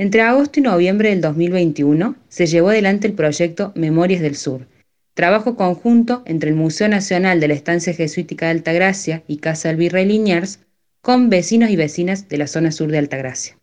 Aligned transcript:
Entre 0.00 0.22
agosto 0.22 0.58
y 0.58 0.62
noviembre 0.62 1.10
del 1.10 1.20
2021 1.20 2.16
se 2.30 2.46
llevó 2.46 2.70
adelante 2.70 3.06
el 3.06 3.12
proyecto 3.12 3.70
Memorias 3.74 4.22
del 4.22 4.34
Sur, 4.34 4.66
trabajo 5.12 5.56
conjunto 5.56 6.22
entre 6.24 6.48
el 6.48 6.56
Museo 6.56 6.88
Nacional 6.88 7.38
de 7.38 7.48
la 7.48 7.52
Estancia 7.52 7.92
Jesuítica 7.92 8.46
de 8.46 8.52
Altagracia 8.52 9.22
y 9.28 9.36
Casa 9.36 9.68
del 9.68 9.76
Virrey 9.76 10.06
Liniers 10.06 10.60
con 11.02 11.28
vecinos 11.28 11.68
y 11.68 11.76
vecinas 11.76 12.30
de 12.30 12.38
la 12.38 12.46
zona 12.46 12.72
sur 12.72 12.90
de 12.90 12.96
Altagracia. 12.96 13.58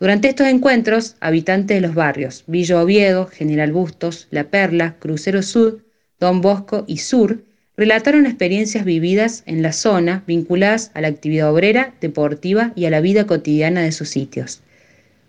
Durante 0.00 0.28
estos 0.28 0.48
encuentros, 0.48 1.14
habitantes 1.20 1.76
de 1.76 1.82
los 1.82 1.94
barrios 1.94 2.42
Villa 2.48 2.82
Oviedo, 2.82 3.28
General 3.28 3.70
Bustos, 3.70 4.26
La 4.32 4.50
Perla, 4.50 4.96
Crucero 4.98 5.40
Sur, 5.40 5.84
Don 6.18 6.40
Bosco 6.40 6.82
y 6.88 6.96
Sur 6.96 7.44
relataron 7.76 8.26
experiencias 8.26 8.84
vividas 8.84 9.44
en 9.46 9.62
la 9.62 9.72
zona 9.72 10.24
vinculadas 10.26 10.90
a 10.94 11.00
la 11.00 11.06
actividad 11.06 11.52
obrera, 11.52 11.94
deportiva 12.00 12.72
y 12.74 12.86
a 12.86 12.90
la 12.90 13.00
vida 13.00 13.28
cotidiana 13.28 13.82
de 13.82 13.92
sus 13.92 14.08
sitios. 14.08 14.60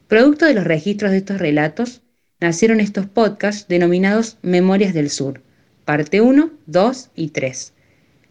Producto 0.08 0.46
de 0.46 0.54
los 0.54 0.66
registros 0.66 1.12
de 1.12 1.18
estos 1.18 1.40
relatos, 1.40 2.04
nacieron 2.40 2.80
estos 2.80 3.08
podcasts 3.08 3.68
denominados 3.68 4.38
Memorias 4.44 4.94
del 4.94 5.10
Sur, 5.10 5.42
parte 5.84 6.22
1, 6.22 6.52
2 6.68 7.10
y 7.16 7.30
3. 7.30 7.74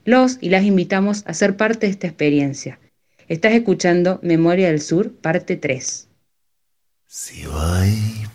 Los 0.04 0.38
y 0.40 0.50
las 0.50 0.62
invitamos 0.62 1.24
a 1.26 1.34
ser 1.34 1.56
parte 1.56 1.86
de 1.86 1.92
esta 1.92 2.06
experiencia. 2.06 2.78
Estás 3.26 3.54
escuchando 3.54 4.20
Memoria 4.22 4.68
del 4.68 4.80
Sur, 4.80 5.14
parte 5.14 5.56
3. 5.56 6.08
Si 7.06 7.44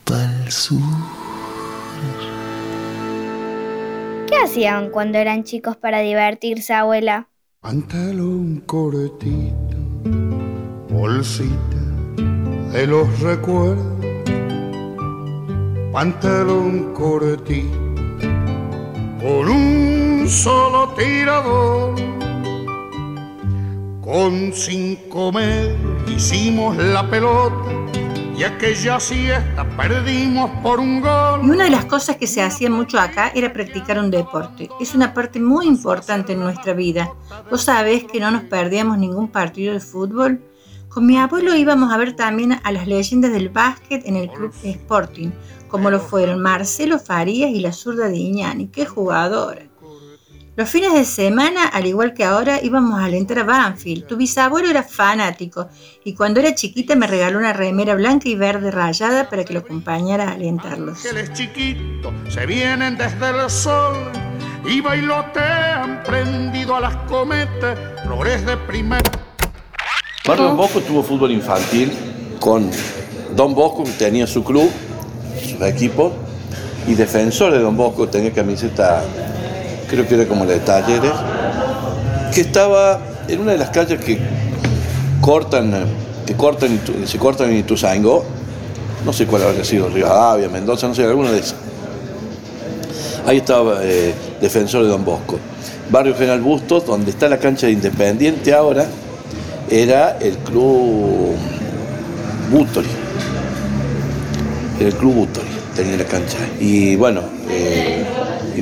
para 0.03 0.43
el 0.43 0.51
sur. 0.51 0.81
¿Qué 4.27 4.35
hacían 4.43 4.89
cuando 4.89 5.17
eran 5.17 5.43
chicos 5.43 5.77
para 5.77 5.99
divertirse, 5.99 6.73
abuela? 6.73 7.29
Pantalón 7.61 8.61
cortito, 8.65 9.77
bolsita 10.89 11.89
de 12.71 12.85
los 12.85 13.19
recuerdos, 13.19 13.85
pantalón 15.91 16.93
cortito, 16.93 17.77
con 19.19 19.49
un 19.49 20.29
solo 20.29 20.89
tirador, 20.89 21.95
con 24.01 24.53
cinco 24.53 25.31
meses 25.31 25.77
hicimos 26.07 26.77
la 26.77 27.09
pelota. 27.09 27.55
Y 28.37 28.43
aquella 28.43 29.01
siesta 29.01 29.67
perdimos 29.75 30.49
por 30.63 30.79
un 30.79 31.01
gol. 31.01 31.41
Y 31.43 31.49
una 31.49 31.65
de 31.65 31.71
las 31.71 31.83
cosas 31.83 32.15
que 32.15 32.25
se 32.25 32.41
hacía 32.41 32.69
mucho 32.69 32.97
acá 32.97 33.33
era 33.35 33.51
practicar 33.51 33.99
un 33.99 34.09
deporte. 34.09 34.69
Es 34.79 34.95
una 34.95 35.13
parte 35.13 35.41
muy 35.41 35.67
importante 35.67 36.31
en 36.31 36.39
nuestra 36.39 36.71
vida. 36.71 37.11
Vos 37.51 37.63
sabés 37.63 38.05
que 38.05 38.21
no 38.21 38.31
nos 38.31 38.43
perdíamos 38.43 38.97
ningún 38.97 39.27
partido 39.27 39.73
de 39.73 39.81
fútbol 39.81 40.41
con 40.89 41.05
mi 41.05 41.17
abuelo 41.17 41.55
íbamos 41.55 41.93
a 41.93 41.97
ver 41.97 42.13
también 42.13 42.59
a 42.63 42.71
las 42.71 42.87
leyendas 42.87 43.31
del 43.31 43.49
básquet 43.49 44.05
en 44.05 44.15
el 44.15 44.29
club 44.29 44.53
Sporting, 44.63 45.29
como 45.67 45.91
lo 45.91 45.99
fueron 45.99 46.41
Marcelo 46.41 46.99
Farías 46.99 47.51
y 47.51 47.59
la 47.59 47.71
zurda 47.71 48.09
de 48.09 48.17
Iñani. 48.17 48.67
¡Qué 48.67 48.85
jugadora! 48.85 49.69
Los 50.55 50.69
fines 50.69 50.93
de 50.93 51.05
semana, 51.05 51.67
al 51.67 51.85
igual 51.85 52.13
que 52.13 52.25
ahora, 52.25 52.59
íbamos 52.61 52.99
a 52.99 53.05
alentar 53.05 53.39
a 53.39 53.43
Banfield. 53.43 54.07
Tu 54.07 54.17
bisabuelo 54.17 54.69
era 54.69 54.83
fanático 54.83 55.69
y 56.03 56.15
cuando 56.15 56.41
era 56.41 56.53
chiquita 56.53 56.97
me 56.97 57.07
regaló 57.07 57.39
una 57.39 57.53
remera 57.53 57.95
blanca 57.95 58.27
y 58.27 58.35
verde 58.35 58.69
rayada 58.69 59.29
para 59.29 59.45
que 59.45 59.53
lo 59.53 59.59
acompañara 59.59 60.27
a 60.27 60.33
alentarlos. 60.33 61.01
chiquito, 61.31 62.11
se 62.27 62.45
vienen 62.45 62.97
desde 62.97 63.29
el 63.29 63.49
sol 63.49 63.95
y 64.65 64.81
bailotean 64.81 66.03
prendido 66.03 66.75
a 66.75 66.81
las 66.81 66.95
cometas, 67.07 67.79
flores 68.03 68.45
de 68.45 68.57
primera. 68.57 69.28
Barrio 70.25 70.45
Don 70.45 70.57
Bosco 70.57 70.81
tuvo 70.81 71.01
fútbol 71.01 71.31
infantil 71.31 71.91
con 72.39 72.69
Don 73.35 73.55
Bosco, 73.55 73.83
que 73.83 73.91
tenía 73.91 74.27
su 74.27 74.43
club, 74.43 74.69
su 75.41 75.63
equipo, 75.63 76.11
y 76.87 76.93
defensor 76.93 77.53
de 77.53 77.59
Don 77.59 77.75
Bosco 77.75 78.07
tenía 78.07 78.31
camiseta, 78.31 79.01
creo 79.89 80.07
que 80.07 80.15
era 80.15 80.27
como 80.27 80.45
la 80.45 80.53
de 80.53 80.59
talleres, 80.59 81.11
que 82.33 82.41
estaba 82.41 82.99
en 83.27 83.39
una 83.39 83.53
de 83.53 83.57
las 83.57 83.69
calles 83.69 84.03
que 84.03 84.19
cortan, 85.21 85.85
que 86.25 86.35
cortan, 86.35 86.79
se 87.05 87.17
cortan 87.17 87.49
en 87.51 87.57
Ituzaingó, 87.57 88.23
no 89.05 89.13
sé 89.13 89.25
cuál 89.25 89.43
habría 89.43 89.63
sido, 89.63 89.89
Rivadavia, 89.89 90.49
Mendoza, 90.49 90.87
no 90.87 90.95
sé, 90.95 91.05
alguna 91.05 91.31
de 91.31 91.39
esas. 91.39 91.55
Ahí 93.25 93.37
estaba 93.37 93.79
eh, 93.83 94.13
defensor 94.41 94.83
de 94.83 94.89
Don 94.89 95.05
Bosco. 95.05 95.39
Barrio 95.89 96.13
General 96.15 96.41
Bustos, 96.41 96.85
donde 96.85 97.11
está 97.11 97.29
la 97.29 97.37
cancha 97.37 97.67
de 97.67 97.73
Independiente 97.73 98.53
ahora, 98.53 98.87
era 99.69 100.17
el 100.19 100.37
club 100.37 101.35
Butori. 102.51 102.87
el 104.79 104.93
club 104.95 105.13
Butori, 105.13 105.47
tenía 105.75 105.97
la 105.97 106.05
cancha. 106.05 106.37
Y 106.59 106.95
bueno, 106.95 107.21
eh, 107.49 108.03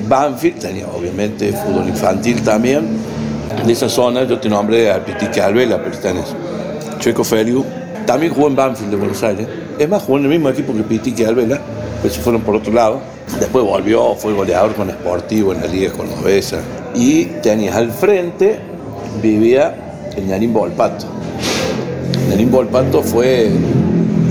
Banfield 0.08 0.60
tenía 0.60 0.88
obviamente 0.88 1.54
fútbol 1.54 1.88
infantil 1.88 2.42
también. 2.42 2.88
De 3.66 3.74
esa 3.74 3.90
zona 3.90 4.24
yo 4.24 4.40
te 4.40 4.50
nombré 4.50 4.92
a 4.92 5.04
Pitique 5.04 5.42
Alvela, 5.42 5.78
pero 5.78 5.92
está 5.92 6.12
en 6.12 6.18
eso. 6.18 6.36
Chueco 7.00 7.24
Feriu 7.24 7.64
también 8.06 8.34
jugó 8.34 8.48
en 8.48 8.56
Banfield 8.56 8.92
de 8.92 8.98
Buenos 8.98 9.24
Aires. 9.24 9.48
Es 9.80 9.88
más, 9.88 10.04
jugó 10.04 10.18
en 10.18 10.26
el 10.26 10.30
mismo 10.30 10.50
equipo 10.50 10.74
que 10.74 10.84
Pitique 10.84 11.26
Alvela, 11.26 11.60
pero 12.02 12.14
se 12.14 12.20
fueron 12.20 12.42
por 12.42 12.56
otro 12.56 12.74
lado. 12.74 13.00
Después 13.40 13.64
volvió, 13.64 14.16
fue 14.16 14.34
goleador 14.34 14.74
con 14.76 14.90
Sportivo 14.90 15.54
en 15.54 15.62
la 15.62 15.68
liga 15.68 15.92
con 15.94 16.10
los 16.10 16.22
Besa. 16.24 16.60
Y 16.96 17.26
tenías 17.42 17.76
al 17.76 17.92
frente, 17.92 18.60
vivía 19.22 19.87
el 20.18 20.28
Ñarín 20.28 20.52
Volpato. 20.52 21.06
Ñarín 22.30 22.52
fue 23.04 23.52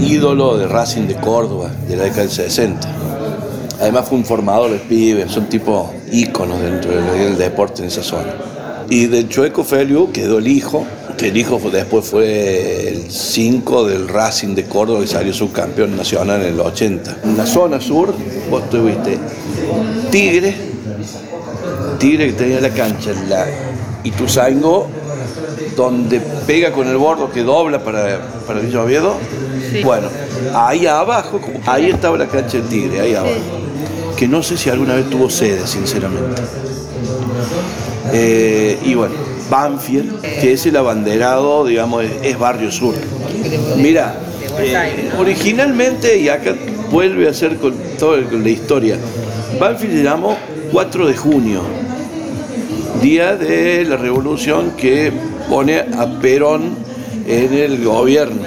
ídolo 0.03 0.59
de 0.59 0.67
Racing 0.67 1.07
de 1.07 1.15
Córdoba 1.15 1.71
de 1.89 1.97
la 1.97 2.05
década 2.05 2.23
del 2.23 2.31
60. 2.31 2.89
Además 3.81 4.09
fue 4.09 4.19
un 4.19 4.25
formador 4.25 4.71
de 4.71 4.79
pibes, 4.79 5.31
son 5.31 5.49
tipo 5.49 5.93
íconos 6.11 6.61
dentro 6.61 6.91
del, 6.91 7.39
deporte 7.39 7.83
en 7.83 7.89
esa 7.89 8.03
zona. 8.03 8.35
Y 8.89 9.07
del 9.07 9.29
Chueco 9.29 9.65
Feliu 9.65 10.11
quedó 10.13 10.39
el 10.39 10.49
hijo, 10.49 10.85
que 11.17 11.29
el 11.29 11.37
hijo 11.37 11.61
después 11.71 12.05
fue 12.07 12.89
el 12.89 13.11
5 13.11 13.87
del 13.87 14.09
Racing 14.09 14.55
de 14.55 14.65
Córdoba 14.65 15.03
y 15.03 15.07
salió 15.07 15.33
subcampeón 15.33 15.97
nacional 15.97 16.43
en 16.43 16.55
el 16.55 16.61
80. 16.61 17.19
En 17.25 17.37
la 17.37 17.47
zona 17.47 17.81
sur, 17.81 18.15
vos 18.51 18.69
tuviste 18.71 19.19
Tigre, 20.11 20.55
Tigre 21.99 22.27
que 22.29 22.33
tenía 22.33 22.61
la 22.61 22.71
cancha, 22.71 23.13
la 23.29 23.47
Ituzaingó 24.05 24.89
donde 25.77 26.21
pega 26.47 26.73
con 26.73 26.89
el 26.89 26.97
bordo 26.97 27.31
que 27.31 27.43
dobla 27.43 27.83
para, 27.83 28.21
para 28.47 28.61
Villa 28.61 28.83
Oviedo. 28.83 29.17
Bueno, 29.85 30.09
ahí 30.55 30.87
abajo, 30.87 31.41
ahí 31.67 31.91
estaba 31.91 32.17
la 32.17 32.27
cancha 32.27 32.59
del 32.59 32.69
Tigre, 32.69 33.01
ahí 33.01 33.15
abajo. 33.15 33.35
Que 34.17 34.27
no 34.27 34.43
sé 34.43 34.57
si 34.57 34.71
alguna 34.71 34.95
vez 34.95 35.11
tuvo 35.11 35.29
sede, 35.29 35.67
sinceramente. 35.67 36.43
Eh, 38.13 38.79
y 38.85 38.95
bueno, 38.95 39.15
Banfield, 39.51 40.21
que 40.21 40.53
es 40.53 40.67
el 40.67 40.77
abanderado, 40.77 41.65
digamos, 41.65 42.05
es, 42.23 42.39
Barrio 42.39 42.71
Sur. 42.71 42.95
Mira, 43.77 44.15
eh, 44.59 45.11
originalmente, 45.19 46.19
y 46.19 46.29
acá 46.29 46.55
vuelve 46.91 47.29
a 47.29 47.35
ser 47.35 47.57
con 47.57 47.75
toda 47.99 48.19
la 48.19 48.49
historia, 48.49 48.97
Banfield 49.59 49.97
se 49.99 50.03
llamó 50.03 50.37
4 50.73 51.07
de 51.07 51.17
junio, 51.17 51.63
día 53.01 53.37
de 53.37 53.85
la 53.85 53.97
revolución 53.97 54.73
que 54.77 55.13
pone 55.49 55.79
a 55.79 56.19
Perón 56.21 56.75
en 57.27 57.53
el 57.55 57.85
gobierno. 57.85 58.43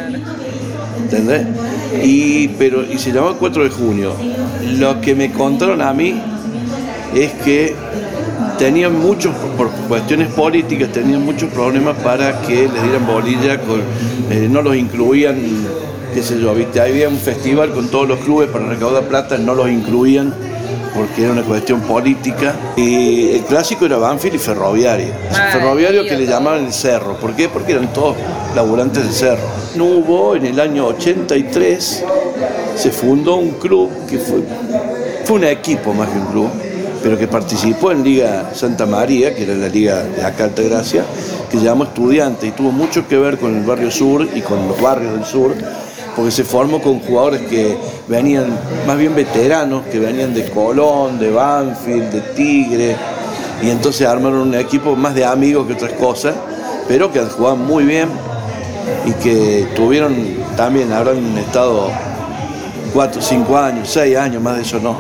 ¿Entendés? 0.98 1.48
Y, 2.04 2.50
pero, 2.50 2.84
y 2.84 2.98
se 2.98 3.12
llama 3.12 3.36
4 3.40 3.64
de 3.64 3.70
junio. 3.70 4.14
Lo 4.78 5.02
que 5.02 5.16
me 5.16 5.32
contaron 5.32 5.82
a 5.82 5.94
mí 5.94 6.22
es 7.16 7.32
que 7.44 7.76
tenían 8.58 9.00
muchos, 9.00 9.34
por 9.58 9.70
cuestiones 9.88 10.28
políticas, 10.34 10.92
tenían 10.92 11.24
muchos 11.24 11.50
problemas 11.52 11.98
para 11.98 12.42
que 12.42 12.68
les 12.68 12.84
dieran 12.84 13.08
bolilla, 13.08 13.60
con, 13.62 13.82
eh, 14.30 14.48
no 14.50 14.62
los 14.62 14.76
incluían, 14.76 15.38
qué 16.14 16.22
sé 16.22 16.40
yo, 16.40 16.54
¿viste? 16.54 16.82
Había 16.82 17.10
un 17.10 17.18
festival 17.18 17.72
con 17.72 17.90
todos 17.90 18.08
los 18.08 18.20
clubes 18.20 18.50
para 18.50 18.68
recaudar 18.68 19.04
plata, 19.04 19.38
no 19.38 19.56
los 19.56 19.70
incluían 19.70 20.34
porque 20.96 21.24
era 21.24 21.34
una 21.34 21.44
cuestión 21.44 21.82
política. 21.82 22.56
Y 22.76 23.32
el 23.32 23.42
clásico 23.44 23.86
era 23.86 23.98
Banfield 23.98 24.36
y 24.36 24.40
Ferroviario. 24.40 25.14
ferroviario 25.52 26.04
que 26.04 26.16
le 26.16 26.26
llamaban 26.26 26.66
el 26.66 26.74
Cerro. 26.74 27.18
¿Por 27.18 27.36
qué? 27.36 27.50
Porque 27.50 27.74
eran 27.74 27.92
todos 27.94 28.16
laburantes 28.56 29.04
del 29.04 29.14
Cerro. 29.14 29.48
No 29.76 29.86
hubo, 29.86 30.36
en 30.36 30.46
el 30.46 30.60
año 30.60 30.88
83, 30.88 32.04
se 32.76 32.92
fundó 32.92 33.36
un 33.36 33.52
club 33.52 33.90
que 34.08 34.18
fue, 34.18 34.42
fue 35.26 35.38
un 35.38 35.44
equipo 35.44 35.94
más 35.94 36.10
que 36.10 36.18
un 36.18 36.26
club, 36.28 36.50
pero 37.04 37.18
que 37.18 37.28
participó 37.28 37.92
en 37.92 38.04
Liga 38.04 38.52
Santa 38.54 38.86
María, 38.86 39.36
que 39.36 39.44
era 39.44 39.54
la 39.56 39.70
liga 39.70 40.04
de 40.04 40.24
acá 40.24 40.50
Gracia, 40.56 41.04
que 41.50 41.58
se 41.58 41.64
llamó 41.64 41.86
Estudiante 41.86 42.48
y 42.48 42.52
tuvo 42.52 42.72
mucho 42.72 43.08
que 43.08 43.18
ver 43.18 43.38
con 43.38 43.56
el 43.56 43.64
barrio 43.64 43.92
sur 43.92 44.28
y 44.34 44.42
con 44.42 44.68
los 44.68 44.82
barrios 44.82 45.14
del 45.14 45.26
sur 45.26 45.56
porque 46.16 46.32
se 46.32 46.44
formó 46.44 46.82
con 46.82 47.00
jugadores 47.00 47.42
que 47.42 47.78
venían 48.08 48.58
más 48.86 48.98
bien 48.98 49.16
veteranos, 49.16 49.86
que 49.86 50.00
venían 50.00 50.34
de 50.34 50.50
Colón, 50.50 51.20
de 51.20 51.32
Banfield, 51.32 52.12
de 52.12 52.22
Tigre, 52.22 52.96
y 53.62 53.70
entonces 53.70 54.08
armaron 54.08 54.40
un 54.40 54.56
equipo 54.56 54.96
más 54.96 55.16
de 55.16 55.26
amigos 55.26 55.68
que 55.68 55.74
otras 55.74 55.94
cosas, 55.94 56.36
pero 56.88 57.12
que 57.12 57.20
jugaban 57.22 57.66
muy 57.66 57.84
bien 57.84 58.10
y 59.06 59.12
que 59.14 59.68
tuvieron 59.76 60.16
también, 60.56 60.92
habrán 60.92 61.38
estado 61.38 61.90
4, 62.94 63.22
5 63.22 63.58
años, 63.58 63.90
6 63.90 64.18
años, 64.18 64.42
más 64.42 64.56
de 64.56 64.64
eso 64.64 64.80
no. 64.80 64.96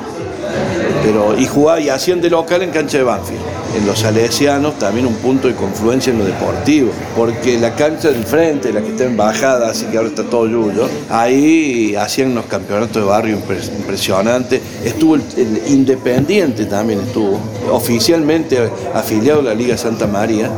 Pero, 1.03 1.37
y 1.37 1.45
jugaba 1.45 1.79
y 1.79 1.89
hacían 1.89 2.21
de 2.21 2.29
local 2.29 2.61
en 2.61 2.71
cancha 2.71 2.97
de 2.97 3.03
Banfield. 3.03 3.58
En 3.75 3.85
los 3.85 3.99
salesianos 3.99 4.79
también 4.79 5.05
un 5.05 5.15
punto 5.15 5.47
de 5.47 5.53
confluencia 5.53 6.11
en 6.11 6.19
lo 6.19 6.25
deportivo, 6.25 6.91
porque 7.15 7.59
la 7.59 7.75
cancha 7.75 8.09
del 8.09 8.23
frente, 8.23 8.73
la 8.73 8.81
que 8.81 8.89
está 8.89 9.03
en 9.03 9.15
bajada, 9.15 9.69
así 9.69 9.85
que 9.85 9.97
ahora 9.97 10.09
está 10.09 10.23
todo 10.23 10.47
yuyo, 10.47 10.89
ahí 11.09 11.95
hacían 11.95 12.31
unos 12.31 12.45
campeonatos 12.45 12.95
de 12.95 13.07
barrio 13.07 13.37
impresionantes. 13.77 14.61
Estuvo 14.83 15.15
el, 15.15 15.23
Independiente 15.67 16.65
también 16.65 17.01
estuvo, 17.01 17.39
oficialmente 17.71 18.69
afiliado 18.93 19.41
a 19.41 19.43
la 19.43 19.53
Liga 19.53 19.77
Santa 19.77 20.07
María. 20.07 20.49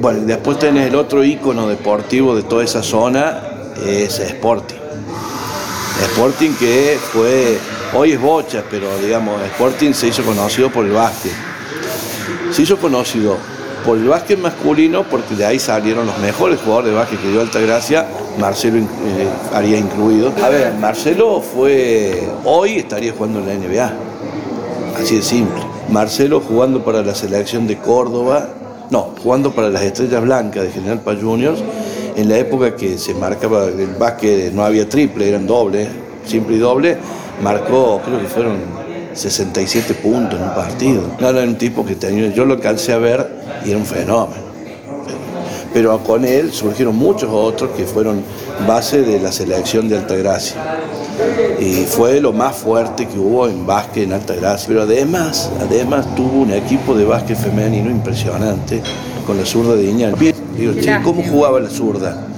Bueno, 0.00 0.20
después 0.26 0.58
tenés 0.58 0.88
el 0.88 0.96
otro 0.96 1.22
ícono 1.24 1.68
deportivo 1.68 2.34
de 2.34 2.42
toda 2.42 2.64
esa 2.64 2.82
zona, 2.82 3.40
es 3.86 4.18
Sporting. 4.18 4.76
Sporting 6.02 6.50
que 6.58 6.98
fue, 7.12 7.58
hoy 7.94 8.12
es 8.12 8.20
bocha, 8.20 8.64
pero 8.68 8.88
digamos, 8.98 9.40
Sporting 9.42 9.92
se 9.92 10.08
hizo 10.08 10.24
conocido 10.24 10.70
por 10.70 10.84
el 10.84 10.92
básquet. 10.92 11.51
Se 12.52 12.62
hizo 12.62 12.76
conocido 12.76 13.36
por 13.84 13.98
el 13.98 14.08
básquet 14.08 14.38
masculino 14.38 15.04
porque 15.04 15.34
de 15.34 15.44
ahí 15.44 15.58
salieron 15.58 16.06
los 16.06 16.18
mejores 16.18 16.60
jugadores 16.60 16.90
de 16.90 16.96
básquet 16.96 17.20
que 17.20 17.30
dio 17.30 17.40
Altagracia, 17.40 18.06
Marcelo 18.38 18.78
eh, 18.78 18.84
haría 19.54 19.78
incluido. 19.78 20.32
A 20.42 20.48
ver, 20.50 20.74
Marcelo 20.74 21.40
fue, 21.40 22.28
hoy 22.44 22.76
estaría 22.76 23.12
jugando 23.12 23.38
en 23.40 23.46
la 23.46 23.54
NBA, 23.54 23.92
así 25.00 25.16
de 25.16 25.22
simple. 25.22 25.62
Marcelo 25.88 26.40
jugando 26.40 26.84
para 26.84 27.02
la 27.02 27.14
selección 27.14 27.66
de 27.66 27.78
Córdoba, 27.78 28.48
no, 28.90 29.14
jugando 29.22 29.52
para 29.52 29.70
las 29.70 29.82
Estrellas 29.82 30.22
Blancas 30.22 30.64
de 30.64 30.70
General 30.72 31.00
Paz 31.00 31.16
Juniors 31.20 31.58
en 32.14 32.28
la 32.28 32.36
época 32.36 32.76
que 32.76 32.98
se 32.98 33.14
marcaba 33.14 33.64
el 33.64 33.94
básquet, 33.98 34.52
no 34.52 34.62
había 34.62 34.86
triple, 34.86 35.28
eran 35.28 35.46
doble, 35.46 35.88
simple 36.26 36.56
y 36.56 36.58
doble, 36.58 36.98
marcó, 37.42 38.00
creo 38.04 38.20
que 38.20 38.26
fueron 38.26 38.58
67 39.14 39.94
puntos 39.94 40.38
en 40.38 40.46
un 40.46 40.54
partido. 40.54 41.02
Claro, 41.18 41.38
era 41.38 41.48
un 41.48 41.56
tipo 41.56 41.84
que 41.84 41.94
tenía, 41.94 42.32
yo 42.32 42.44
lo 42.44 42.54
alcancé 42.54 42.92
a 42.92 42.98
ver 42.98 43.28
y 43.64 43.70
era 43.70 43.78
un 43.78 43.86
fenómeno. 43.86 44.52
Pero 45.72 45.98
con 46.00 46.24
él 46.24 46.52
surgieron 46.52 46.96
muchos 46.96 47.30
otros 47.32 47.70
que 47.70 47.84
fueron 47.84 48.22
base 48.66 49.02
de 49.02 49.18
la 49.18 49.32
selección 49.32 49.88
de 49.88 49.96
Altagracia. 49.96 50.56
Y 51.58 51.84
fue 51.86 52.20
lo 52.20 52.32
más 52.32 52.56
fuerte 52.56 53.06
que 53.06 53.18
hubo 53.18 53.48
en 53.48 53.66
básquet 53.66 54.04
en 54.04 54.12
Altagracia. 54.12 54.68
Pero 54.68 54.82
además, 54.82 55.50
además 55.60 56.14
tuvo 56.14 56.42
un 56.42 56.52
equipo 56.52 56.94
de 56.94 57.04
básquet 57.04 57.38
femenino 57.38 57.90
impresionante 57.90 58.82
con 59.26 59.38
la 59.38 59.46
zurda 59.46 59.74
de 59.74 59.84
Iñal. 59.84 60.14
Digo, 60.56 60.74
¿cómo 61.02 61.22
jugaba 61.22 61.58
la 61.58 61.70
zurda? 61.70 62.28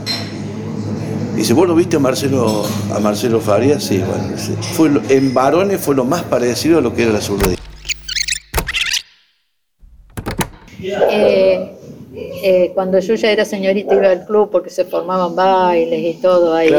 Dice, 1.35 1.53
¿vos 1.53 1.67
lo 1.67 1.75
viste 1.75 1.97
a 1.97 1.99
Marcelo, 1.99 2.65
a 2.95 3.01
Marcelo 3.01 3.41
Farías? 3.41 3.83
Sí, 3.83 3.99
bueno, 3.99 4.37
Fue, 4.75 4.89
en 5.09 5.35
varones 5.35 5.81
fue 5.81 5.97
lo 5.97 6.05
más 6.05 6.23
parecido 6.23 6.79
a 6.79 6.81
lo 6.81 6.95
que 6.95 7.03
era 7.03 7.13
la 7.13 7.21
zurda. 7.21 7.53
Eh, 10.81 11.77
eh, 12.15 12.71
cuando 12.75 13.01
yo 13.01 13.15
ya 13.15 13.33
era 13.33 13.45
señorita 13.45 13.95
iba 13.95 14.11
al 14.11 14.27
club 14.27 14.51
porque 14.51 14.71
se 14.71 14.85
formaban 14.85 15.35
bailes 15.35 16.17
y 16.17 16.21
todo 16.21 16.55
ahí. 16.55 16.73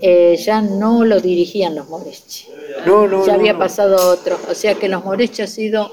Eh, 0.00 0.36
ya 0.36 0.60
no 0.60 1.04
lo 1.04 1.20
dirigían 1.20 1.74
los 1.74 1.88
Morechi. 1.88 2.46
No, 2.86 3.08
no, 3.08 3.26
ya 3.26 3.34
había 3.34 3.56
pasado 3.58 4.12
otro. 4.12 4.36
O 4.50 4.54
sea 4.54 4.74
que 4.74 4.88
los 4.88 5.02
Morechi 5.02 5.42
ha 5.42 5.46
sido 5.46 5.90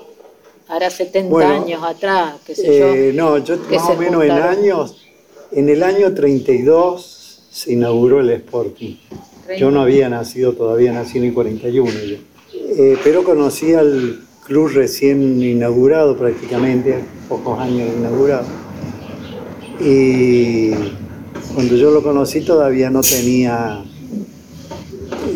hará 0.68 0.90
70 0.90 1.50
años 1.50 1.82
atrás, 1.84 2.36
qué 2.46 2.56
sé 2.56 3.14
yo. 3.14 3.14
No, 3.14 3.38
yo 3.38 3.58
más 3.58 3.90
o 3.90 3.96
menos 3.96 4.24
en 4.24 4.32
años, 4.32 4.98
en 5.52 5.70
el 5.70 5.82
año 5.82 6.14
32 6.14 7.25
se 7.56 7.72
inauguró 7.72 8.20
el 8.20 8.30
Sporting. 8.32 8.96
Yo 9.58 9.72
no 9.72 9.80
había 9.80 10.10
nacido 10.10 10.52
todavía, 10.52 10.92
nací 10.92 11.20
en 11.20 11.24
el 11.24 11.34
41 11.34 11.90
yo. 11.90 12.18
Eh, 12.54 12.98
pero 13.02 13.24
conocí 13.24 13.74
al 13.74 14.20
club 14.46 14.72
recién 14.74 15.42
inaugurado 15.42 16.18
prácticamente, 16.18 17.00
pocos 17.30 17.58
años 17.58 17.90
inaugurado. 17.98 18.46
Y 19.80 20.72
cuando 21.54 21.78
yo 21.78 21.92
lo 21.92 22.04
conocí 22.04 22.42
todavía 22.42 22.90
no 22.90 23.00
tenía 23.00 23.86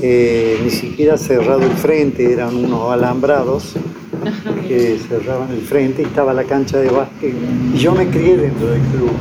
eh, 0.01 0.59
ni 0.61 0.71
siquiera 0.71 1.17
cerrado 1.17 1.61
el 1.61 1.71
frente, 1.71 2.33
eran 2.33 2.53
unos 2.53 2.91
alambrados 2.91 3.75
que 4.67 4.99
cerraban 5.07 5.51
el 5.51 5.61
frente 5.61 6.01
y 6.01 6.05
estaba 6.05 6.33
la 6.33 6.43
cancha 6.43 6.79
de 6.79 6.89
básquet. 6.89 7.33
Y 7.73 7.77
yo 7.77 7.93
me 7.93 8.09
crié 8.09 8.35
dentro 8.35 8.67
del 8.67 8.81
club. 8.81 9.11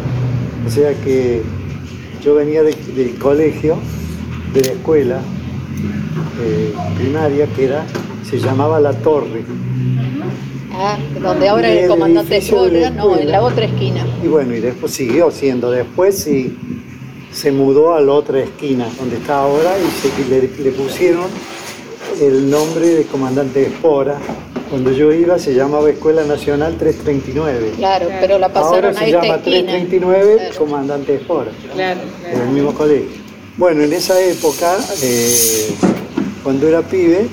O 0.67 0.71
sea 0.71 0.93
que 1.05 1.43
yo 2.23 2.35
venía 2.35 2.63
del 2.63 3.19
colegio, 3.19 3.79
de 4.53 4.61
la 4.63 4.73
escuela 4.73 5.21
eh, 6.41 6.73
primaria, 6.97 7.47
que 7.47 7.65
era, 7.65 7.87
se 8.29 8.39
llamaba 8.39 8.81
La 8.81 8.93
Torre. 8.93 9.45
Ah, 10.73 10.97
donde 11.21 11.49
ahora 11.49 11.71
el, 11.71 11.89
comandante 11.89 12.37
Escuela, 12.37 12.91
no, 12.91 13.17
en 13.19 13.31
la 13.31 13.43
otra 13.43 13.65
esquina. 13.65 14.07
Y 14.23 14.29
bueno, 14.29 14.55
y 14.55 14.61
después 14.61 14.93
siguió 14.93 15.31
siendo. 15.31 15.71
Después 15.71 16.23
sí, 16.23 16.57
se 17.33 17.51
mudó 17.51 17.95
a 17.95 18.01
la 18.01 18.13
otra 18.13 18.41
esquina, 18.41 18.89
donde 18.99 19.17
está 19.17 19.41
ahora, 19.41 19.73
y 19.79 20.31
le, 20.31 20.43
le 20.43 20.71
pusieron 20.73 21.27
el 22.21 22.51
nombre 22.51 22.87
de 22.87 23.05
comandante 23.05 23.67
Espora, 23.67 24.19
cuando 24.71 24.93
yo 24.93 25.13
iba 25.13 25.39
se 25.39 25.55
llamaba 25.55 25.89
Escuela 25.91 26.25
Nacional 26.25 26.77
339. 26.77 27.75
Claro, 27.77 28.09
pero 28.21 28.39
la 28.39 28.53
pasaron 28.53 28.87
Ahora 28.87 28.95
se 28.95 29.11
llama 29.11 29.39
339 29.39 30.51
Comandante 30.59 31.15
Espora, 31.15 31.51
claro, 31.75 32.01
en 32.31 32.41
el 32.41 32.49
mismo 32.49 32.75
colegio. 32.75 33.23
Bueno, 33.57 33.83
en 33.83 33.93
esa 33.93 34.21
época, 34.21 34.79
eh, 35.03 35.71
cuando 36.43 36.69
era 36.69 36.83
pibe, 36.83 37.29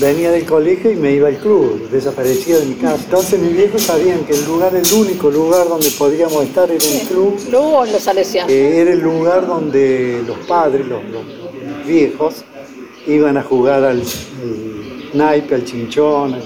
venía 0.00 0.30
del 0.30 0.44
colegio 0.44 0.90
y 0.90 0.96
me 0.96 1.12
iba 1.12 1.28
al 1.28 1.36
club, 1.36 1.88
desaparecía 1.90 2.58
de 2.58 2.66
mi 2.66 2.74
casa. 2.74 3.02
Entonces 3.04 3.40
mis 3.40 3.52
viejos 3.52 3.82
sabían 3.82 4.24
que 4.24 4.32
el 4.32 4.44
lugar, 4.44 4.74
el 4.74 4.92
único 4.92 5.30
lugar 5.30 5.68
donde 5.68 5.90
podíamos 5.90 6.44
estar 6.44 6.70
era 6.70 6.84
el 6.84 7.08
club. 7.08 7.36
¿Club 7.48 7.74
o 7.74 7.84
los 7.84 8.02
salesianos? 8.02 8.50
era 8.50 8.92
el 8.92 9.00
lugar 9.00 9.46
donde 9.46 10.22
los 10.26 10.38
padres, 10.46 10.86
los, 10.86 11.02
viejos, 11.86 12.44
iban 13.08 13.36
a 13.36 13.42
jugar 13.42 13.84
al, 13.84 14.02
naipe, 15.14 15.54
al 15.54 15.64
chinchón, 15.64 16.36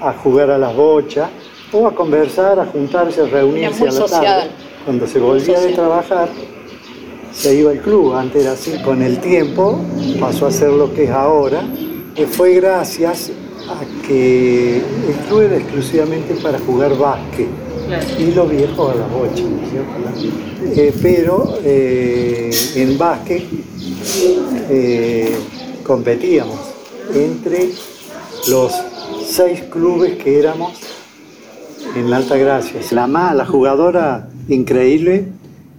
a 0.00 0.12
jugar 0.12 0.50
a 0.50 0.58
las 0.58 0.74
bochas, 0.74 1.28
o 1.72 1.86
a 1.86 1.94
conversar, 1.94 2.58
a 2.60 2.66
juntarse, 2.66 3.22
a 3.22 3.26
reunirse 3.26 3.88
a 3.88 3.92
la 3.92 4.06
tarde. 4.06 4.50
Cuando 4.84 5.06
se 5.06 5.18
volvía 5.18 5.58
de 5.60 5.72
trabajar, 5.72 6.28
se 7.32 7.54
iba 7.54 7.72
al 7.72 7.80
club, 7.80 8.14
antes 8.14 8.42
era 8.42 8.52
así. 8.52 8.78
Con 8.82 9.02
el 9.02 9.18
tiempo 9.18 9.80
pasó 10.20 10.46
a 10.46 10.50
ser 10.50 10.70
lo 10.70 10.94
que 10.94 11.04
es 11.04 11.10
ahora, 11.10 11.62
que 12.14 12.26
fue 12.26 12.54
gracias 12.54 13.32
a 13.68 14.06
que 14.06 14.76
el 14.76 15.16
club 15.26 15.40
era 15.42 15.56
exclusivamente 15.56 16.34
para 16.34 16.58
jugar 16.60 16.96
básquet. 16.96 17.48
Y 18.18 18.32
los 18.32 18.50
viejos 18.50 18.94
a 18.94 18.98
las 18.98 19.10
bochas, 19.12 19.46
eh, 20.76 20.92
pero 21.00 21.58
eh, 21.62 22.50
en 22.74 22.98
básquet 22.98 23.44
eh, 24.68 25.36
competíamos 25.86 26.58
entre 27.14 27.70
los 28.48 28.72
seis 29.24 29.62
clubes 29.70 30.16
que 30.16 30.40
éramos 30.40 30.72
en 31.94 32.10
la 32.10 32.16
Alta 32.16 32.36
Gracia. 32.36 32.80
La 32.90 33.06
más, 33.06 33.36
la 33.36 33.46
jugadora 33.46 34.28
increíble 34.48 35.28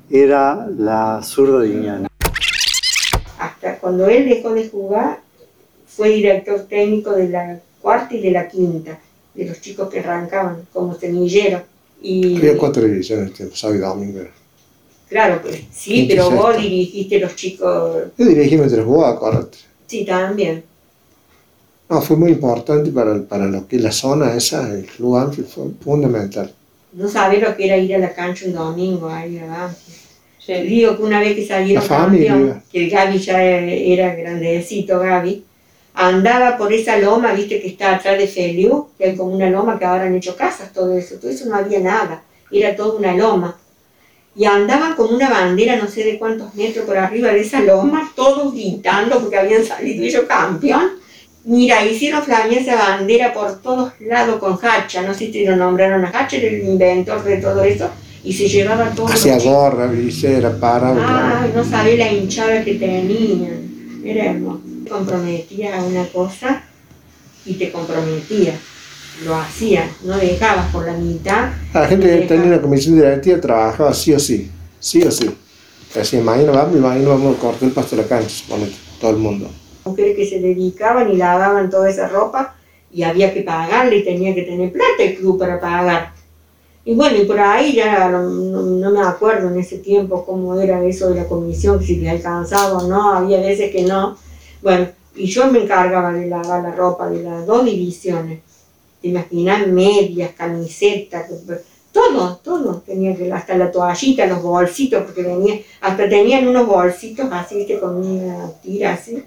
era 0.09 0.65
la 0.77 1.21
zurda 1.23 1.59
de 1.59 2.07
Hasta 3.37 3.77
cuando 3.79 4.07
él 4.07 4.29
dejó 4.29 4.53
de 4.53 4.69
jugar, 4.69 5.19
fue 5.85 6.09
director 6.09 6.61
técnico 6.61 7.11
de 7.11 7.27
la 7.27 7.59
cuarta 7.81 8.15
y 8.15 8.21
de 8.21 8.31
la 8.31 8.47
quinta, 8.47 8.99
de 9.33 9.45
los 9.45 9.59
chicos 9.59 9.89
que 9.89 9.99
arrancaban 9.99 10.67
como 10.71 10.95
semillero. 10.95 11.63
Y... 12.01 12.39
cuatro 12.57 12.83
divisiones, 12.83 13.33
sábado 13.53 13.89
domingo. 13.89 14.21
Claro, 15.09 15.41
pues, 15.41 15.63
sí, 15.71 16.05
pero 16.07 16.29
vos 16.31 16.57
dirigiste 16.57 17.19
los 17.19 17.35
chicos. 17.35 18.03
Yo 18.17 18.25
dirigí 18.25 18.57
mientras 18.57 18.85
jugaba, 18.85 19.19
correcto. 19.19 19.57
Sí, 19.87 20.05
también. 20.05 20.63
No, 21.89 22.01
fue 22.01 22.17
muy 22.17 22.31
importante 22.31 22.91
para, 22.91 23.21
para 23.23 23.45
lo 23.45 23.67
que 23.67 23.79
la 23.79 23.91
zona 23.91 24.35
esa, 24.35 24.69
el 24.73 24.85
club 24.85 25.15
Anfield 25.15 25.47
fue 25.47 25.65
fundamental. 25.83 26.53
No 26.93 27.07
sabía 27.07 27.49
lo 27.49 27.55
que 27.55 27.65
era 27.65 27.77
ir 27.77 27.95
a 27.95 27.99
la 27.99 28.13
cancha 28.13 28.45
un 28.45 28.53
domingo 28.53 29.07
a 29.09 29.25
ir 29.25 29.41
a 29.43 29.65
Anfield. 29.65 30.07
Digo 30.47 30.95
que 30.95 31.03
una 31.03 31.19
vez 31.19 31.35
que 31.35 31.45
salieron 31.45 31.85
campeón, 31.85 32.63
que 32.71 32.87
Gaby 32.87 33.17
ya 33.19 33.43
era 33.43 34.15
grandecito, 34.15 34.99
Gaby, 34.99 35.43
andaba 35.93 36.57
por 36.57 36.71
esa 36.71 36.97
loma, 36.97 37.33
viste 37.33 37.59
que 37.59 37.67
está 37.67 37.95
atrás 37.95 38.17
de 38.17 38.27
Feliu, 38.27 38.87
que 38.97 39.05
hay 39.05 39.15
como 39.15 39.33
una 39.33 39.49
loma 39.49 39.77
que 39.77 39.83
ahora 39.83 40.05
han 40.05 40.15
hecho 40.15 40.37
casas, 40.37 40.71
todo 40.71 40.97
eso, 40.97 41.15
todo 41.15 41.29
eso 41.31 41.47
no 41.47 41.55
había 41.55 41.79
nada, 41.81 42.23
era 42.49 42.75
toda 42.75 42.97
una 42.97 43.13
loma. 43.13 43.57
Y 44.37 44.45
andaba 44.45 44.95
con 44.95 45.13
una 45.13 45.29
bandera, 45.29 45.77
no 45.77 45.87
sé 45.87 46.03
de 46.03 46.19
cuántos 46.19 46.53
metros 46.53 46.85
por 46.85 46.97
arriba 46.97 47.29
de 47.29 47.41
esa 47.41 47.59
loma, 47.61 48.11
todos 48.15 48.53
gritando 48.53 49.19
porque 49.19 49.37
habían 49.37 49.65
salido 49.65 50.03
ellos 50.03 50.25
campeón 50.27 50.91
Mira, 51.47 51.85
hicieron 51.85 52.21
flamear 52.23 52.61
esa 52.61 52.75
bandera 52.75 53.33
por 53.33 53.61
todos 53.61 53.93
lados 54.01 54.37
con 54.37 54.59
Hacha, 54.61 55.03
no 55.03 55.13
sé 55.13 55.31
si 55.31 55.45
lo 55.45 55.55
nombraron 55.55 56.03
a 56.03 56.09
Hacha, 56.09 56.35
era 56.35 56.47
el 56.49 56.67
inventor 56.67 57.23
de 57.23 57.37
todo 57.37 57.63
eso, 57.63 57.89
y 58.21 58.33
se 58.33 58.49
llevaba 58.49 58.91
todo. 58.91 59.07
Hacía 59.07 59.39
gorra, 59.39 59.87
visera, 59.87 60.53
para. 60.59 60.89
Ah, 60.89 61.47
no 61.55 61.63
sabía 61.63 61.95
la 61.95 62.11
hinchada 62.11 62.65
que 62.65 62.73
tenían, 62.73 64.01
era 64.03 64.25
hermoso. 64.25 64.59
comprometías 64.89 65.79
a 65.79 65.85
una 65.85 66.05
cosa 66.07 66.63
y 67.45 67.53
te 67.53 67.71
comprometías. 67.71 68.55
Lo 69.25 69.35
hacías, 69.35 69.89
no 70.03 70.17
dejabas 70.17 70.71
por 70.71 70.85
la 70.85 70.93
mitad. 70.93 71.49
La 71.73 71.87
gente 71.87 72.07
que 72.07 72.27
tenía 72.27 72.47
una 72.47 72.61
comisión 72.61 72.95
directiva 72.95 73.41
trabajaba 73.41 73.93
sí 73.93 74.13
o 74.13 74.19
sí, 74.19 74.51
sí 74.79 75.01
o 75.03 75.11
sí. 75.11 75.29
Decía, 75.93 76.21
mañana 76.21 76.51
vamos 76.51 76.77
y 76.77 76.79
mañana 76.79 77.09
vamos 77.09 77.37
a 77.37 77.39
cortar 77.39 77.63
el 77.67 77.73
pasto 77.73 77.95
de 77.95 78.03
la 78.03 78.07
cancha, 78.07 78.45
todo 79.01 79.11
el 79.11 79.17
mundo. 79.17 79.49
Mujeres 79.85 80.15
que 80.15 80.25
se 80.27 80.39
dedicaban 80.39 81.11
y 81.11 81.17
lavaban 81.17 81.69
toda 81.69 81.89
esa 81.89 82.07
ropa 82.07 82.55
y 82.91 83.03
había 83.03 83.33
que 83.33 83.41
pagarle 83.41 83.97
y 83.97 84.03
tenía 84.03 84.35
que 84.35 84.43
tener 84.43 84.71
plata 84.71 85.03
el 85.03 85.17
club 85.17 85.39
para 85.39 85.59
pagar. 85.59 86.13
Y 86.85 86.95
bueno, 86.95 87.17
y 87.17 87.25
por 87.25 87.39
ahí 87.39 87.73
ya 87.73 88.07
no, 88.09 88.91
me 88.91 89.01
acuerdo 89.01 89.49
en 89.49 89.59
ese 89.59 89.79
tiempo 89.79 90.25
cómo 90.25 90.59
era 90.59 90.83
eso 90.85 91.09
de 91.09 91.15
la 91.15 91.27
comisión, 91.27 91.83
si 91.83 91.97
le 91.97 92.09
alcanzaba 92.09 92.77
o 92.77 92.87
no, 92.87 93.13
había 93.13 93.41
veces 93.41 93.71
que 93.71 93.83
no. 93.83 94.17
Bueno, 94.61 94.87
y 95.15 95.25
yo 95.25 95.51
me 95.51 95.63
encargaba 95.63 96.13
de 96.13 96.27
lavar 96.27 96.63
la 96.63 96.71
ropa 96.71 97.09
de 97.09 97.23
las 97.23 97.45
dos 97.45 97.65
divisiones. 97.65 98.39
Te 99.01 99.09
imaginas 99.09 99.67
medias, 99.67 100.31
camisetas, 100.35 101.29
todo, 101.91 102.39
todo. 102.43 102.83
Tenía 102.85 103.15
que, 103.15 103.31
hasta 103.31 103.57
la 103.57 103.71
toallita, 103.71 104.25
los 104.25 104.41
bolsitos, 104.41 105.03
porque 105.03 105.23
venía, 105.23 105.59
hasta 105.81 106.09
tenían 106.09 106.47
unos 106.47 106.67
bolsitos 106.67 107.27
así, 107.31 107.65
que 107.65 107.79
con 107.79 107.95
una 107.97 108.51
tira 108.61 108.93
así. 108.93 109.23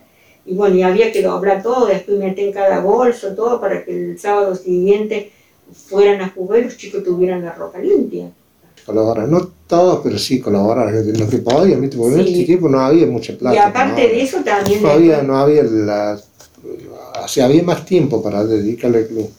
Y 0.46 0.54
bueno, 0.54 0.76
y 0.76 0.82
había 0.82 1.12
que 1.12 1.22
doblar 1.22 1.62
todo, 1.62 1.86
después 1.86 2.18
meter 2.18 2.46
en 2.46 2.52
cada 2.52 2.80
bolso, 2.80 3.34
todo, 3.34 3.60
para 3.60 3.84
que 3.84 3.92
el 3.92 4.18
sábado 4.18 4.54
siguiente 4.54 5.30
fueran 5.72 6.20
a 6.20 6.30
jugar 6.30 6.60
y 6.60 6.64
los 6.64 6.76
chicos 6.76 7.04
tuvieran 7.04 7.44
la 7.44 7.52
ropa 7.52 7.78
limpia. 7.78 8.30
Colaborar, 8.84 9.28
no 9.28 9.50
todos, 9.66 10.00
pero 10.02 10.18
sí 10.18 10.40
colaborar, 10.40 10.92
lo 10.92 11.28
que 11.28 11.38
podían, 11.38 11.88
porque 11.88 12.14
en 12.14 12.20
este 12.20 12.44
tiempo 12.44 12.68
no 12.68 12.80
había 12.80 13.06
mucha 13.06 13.36
plata. 13.36 13.54
Y 13.54 13.58
aparte 13.58 14.00
de 14.00 14.22
eso 14.22 14.38
también... 14.42 14.82
No 14.82 14.90
había, 14.90 15.22
no 15.22 15.36
había 15.36 15.62
la... 15.62 16.20
O 17.22 17.28
sea, 17.28 17.44
había 17.44 17.62
más 17.62 17.84
tiempo 17.84 18.22
para 18.22 18.44
dedicarle 18.44 18.98
al 18.98 19.06
club. 19.06 19.30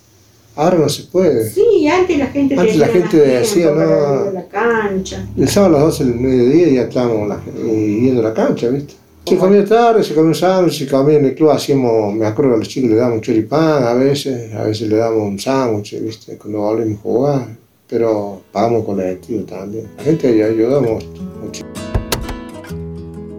Ahora 0.55 0.77
no 0.77 0.89
se 0.89 1.03
puede. 1.03 1.49
Sí, 1.49 1.87
antes 1.87 2.17
la 2.17 2.27
gente 2.27 2.55
antes 2.59 2.77
la 2.77 2.87
gente 2.87 3.17
decía, 3.17 3.71
no, 3.71 4.31
la 4.31 4.47
cancha. 4.47 5.25
El 5.37 5.47
sábado 5.47 5.77
a 5.77 5.79
las 5.79 5.97
12 5.97 6.05
del 6.05 6.15
mediodía 6.15 6.67
ya 6.69 6.81
estábamos 6.83 7.29
la, 7.29 7.41
yendo 7.45 8.19
a 8.19 8.23
la 8.23 8.33
cancha, 8.33 8.69
¿viste? 8.69 8.95
Se 9.25 9.37
comía 9.37 9.63
tarde, 9.63 10.03
se 10.03 10.13
comía 10.13 10.29
un 10.29 10.35
sándwich, 10.35 10.79
se 10.79 10.87
comía 10.87 11.19
en 11.19 11.25
el 11.25 11.35
club, 11.35 11.51
hacíamos, 11.51 12.13
me 12.15 12.25
acuerdo 12.25 12.51
que 12.51 12.55
a 12.55 12.59
los 12.59 12.67
chicos 12.67 12.89
le 12.89 12.95
damos 12.95 13.15
un 13.15 13.21
choripán 13.21 13.83
a 13.83 13.93
veces, 13.93 14.53
a 14.53 14.63
veces 14.63 14.89
le 14.89 14.97
damos 14.97 15.21
un 15.21 15.39
sándwich, 15.39 16.01
¿viste? 16.01 16.37
Cuando 16.37 16.59
volvemos 16.59 16.99
a 16.99 17.01
jugar, 17.01 17.47
pero 17.87 18.41
pagamos 18.51 18.83
colectivo 18.83 19.43
también. 19.43 19.87
La 19.97 20.03
gente 20.03 20.43
ayudamos 20.43 21.05
mucho. 21.41 21.63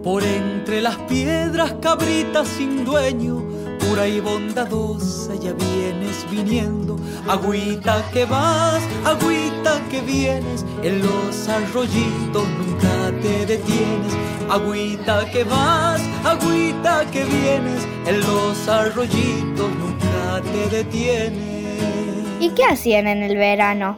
Por 0.03 0.23
entre 0.23 0.81
las 0.81 0.95
piedras 0.97 1.75
cabritas 1.81 2.47
sin 2.47 2.85
dueño, 2.85 3.42
pura 3.83 4.07
y 4.07 4.19
bondadosa 4.19 5.35
ya 5.35 5.53
vienes 5.53 6.25
viniendo, 6.29 6.97
agüita 7.27 8.03
que 8.11 8.25
vas, 8.25 8.83
agüita 9.05 9.81
que 9.89 10.01
vienes, 10.01 10.65
en 10.83 11.01
los 11.01 11.49
arroyitos 11.49 12.47
nunca 12.59 13.11
te 13.21 13.45
detienes 13.45 14.13
Agüita 14.49 15.25
que 15.31 15.43
vas, 15.45 16.01
agüita 16.23 17.09
que 17.11 17.23
vienes, 17.23 17.87
en 18.05 18.19
los 18.19 18.67
arroyitos 18.67 19.71
nunca 19.75 20.41
te 20.51 20.75
detienes. 20.75 22.27
¿Y 22.39 22.49
qué 22.49 22.65
hacían 22.65 23.07
en 23.07 23.23
el 23.23 23.37
verano? 23.37 23.97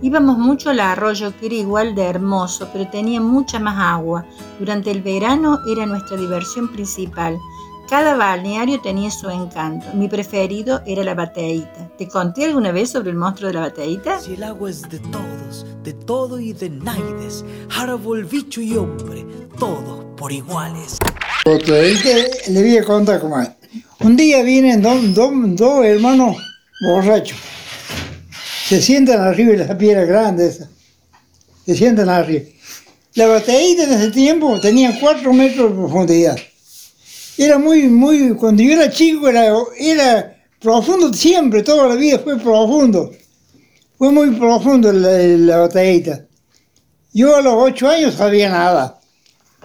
Íbamos 0.00 0.38
mucho 0.38 0.70
al 0.70 0.80
arroyo 0.80 1.32
que 1.38 1.46
era 1.46 1.56
igual 1.56 1.94
de 1.94 2.04
hermoso, 2.04 2.68
pero 2.72 2.88
tenía 2.88 3.20
mucha 3.20 3.58
más 3.58 3.78
agua. 3.78 4.24
Durante 4.58 4.90
el 4.90 5.02
verano 5.02 5.58
era 5.70 5.84
nuestra 5.84 6.16
diversión 6.16 6.72
principal. 6.72 7.36
Cada 7.88 8.14
balneario 8.16 8.80
tenía 8.80 9.10
su 9.10 9.28
encanto. 9.28 9.86
Mi 9.94 10.08
preferido 10.08 10.82
era 10.86 11.04
la 11.04 11.14
bateíta. 11.14 11.90
¿Te 11.98 12.08
conté 12.08 12.44
alguna 12.44 12.72
vez 12.72 12.90
sobre 12.90 13.10
el 13.10 13.16
monstruo 13.16 13.48
de 13.48 13.54
la 13.54 13.60
bateíta? 13.60 14.18
Si 14.20 14.34
el 14.34 14.42
agua 14.44 14.70
es 14.70 14.82
de 14.88 14.98
todos, 14.98 15.66
de 15.82 15.92
todo 15.92 16.40
y 16.40 16.52
de 16.52 16.70
naides, 16.70 17.44
árbol, 17.76 18.24
bicho 18.24 18.60
y 18.60 18.76
hombre, 18.76 19.26
todos 19.58 20.04
por 20.16 20.32
iguales. 20.32 20.98
Le 21.44 22.62
voy 22.62 22.78
a 22.78 22.84
contar 22.84 23.20
cómo 23.20 23.40
es. 23.40 23.50
Un 24.00 24.16
día 24.16 24.42
vienen 24.42 24.82
dos, 24.82 25.84
hermanos 25.84 26.36
borrachos. 26.86 27.38
Se 28.68 28.80
sientan 28.80 29.20
arriba 29.20 29.52
de 29.52 29.66
la 29.66 29.76
piedra 29.76 30.04
grande 30.04 30.48
esa. 30.48 30.68
Se 31.66 31.74
sientan 31.76 32.08
arriba. 32.08 32.44
La 33.14 33.26
bateíta 33.26 33.84
en 33.84 33.92
ese 33.92 34.10
tiempo 34.10 34.58
tenía 34.60 34.98
cuatro 34.98 35.32
metros 35.34 35.70
de 35.70 35.76
profundidad 35.76 36.36
era 37.38 37.58
muy, 37.58 37.88
muy, 37.88 38.34
cuando 38.34 38.62
yo 38.62 38.72
era 38.72 38.90
chico 38.90 39.28
era, 39.28 39.52
era 39.78 40.36
profundo 40.60 41.12
siempre, 41.12 41.62
toda 41.62 41.88
la 41.88 41.94
vida 41.94 42.18
fue 42.18 42.38
profundo. 42.38 43.10
Fue 43.98 44.10
muy 44.10 44.30
profundo 44.30 44.92
la, 44.92 45.18
la 45.18 45.56
batallita. 45.58 46.26
Yo 47.12 47.36
a 47.36 47.42
los 47.42 47.54
ocho 47.56 47.88
años 47.88 48.14
sabía 48.14 48.50
nada. 48.50 49.00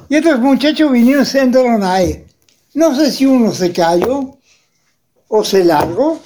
Y 0.09 0.15
otros 0.15 0.39
muchachos 0.39 0.91
vinieron, 0.91 1.25
se 1.25 1.39
entraron 1.39 1.83
ahí. 1.83 2.25
No 2.73 2.95
sé 2.95 3.11
si 3.11 3.25
uno 3.25 3.51
se 3.53 3.71
cayó 3.71 4.37
o 5.27 5.43
se 5.43 5.63
largó, 5.63 6.19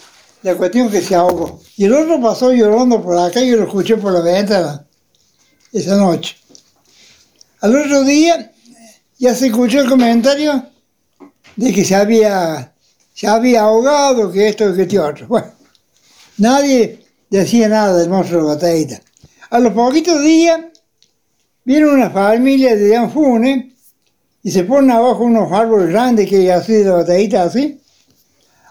la 0.44 0.56
cuestión 0.56 0.90
que 0.90 1.02
se 1.02 1.16
ahogó. 1.16 1.62
Y 1.78 1.86
el 1.86 1.94
otro 1.94 2.22
pasó 2.22 2.52
llorando 2.52 3.02
por 3.02 3.18
acá 3.18 3.42
y 3.42 3.52
yo 3.52 3.58
lo 3.58 3.64
escuché 3.64 3.98
por 3.98 4.12
la 4.12 4.22
ventana 4.22 4.86
esa 5.72 5.96
noche. 5.96 6.36
Al 7.62 7.76
otro 7.76 8.04
día 8.04 8.52
ya 9.18 9.36
se 9.36 9.48
escuchó 9.48 9.82
el 9.82 9.90
comentario 9.90 10.71
de 11.56 11.74
que 11.74 11.86
se 11.86 11.96
había, 11.96 12.74
se 13.14 13.28
había 13.28 13.62
ahogado, 13.62 14.32
que 14.32 14.50
esto, 14.50 14.74
que 14.76 15.00
otro. 15.00 15.28
Bueno, 15.28 15.52
nadie 16.38 17.06
decía 17.30 17.70
nada 17.70 17.98
del 17.98 18.10
monstruo 18.10 18.42
de 18.42 18.56
batallita. 18.56 19.02
A 19.50 19.60
los 19.60 19.74
poquitos 19.74 20.22
días, 20.22 20.60
viene 21.64 21.88
una 21.88 22.10
familia 22.10 22.76
de 22.76 22.96
Anfune 22.96 23.76
y 24.44 24.52
se 24.52 24.64
ponen 24.64 24.92
abajo 24.92 25.24
unos 25.24 25.52
árboles 25.52 25.90
grandes 25.90 26.30
que 26.30 26.52
así 26.52 26.74
de 26.74 26.90
batallita 26.90 27.44
así, 27.44 27.80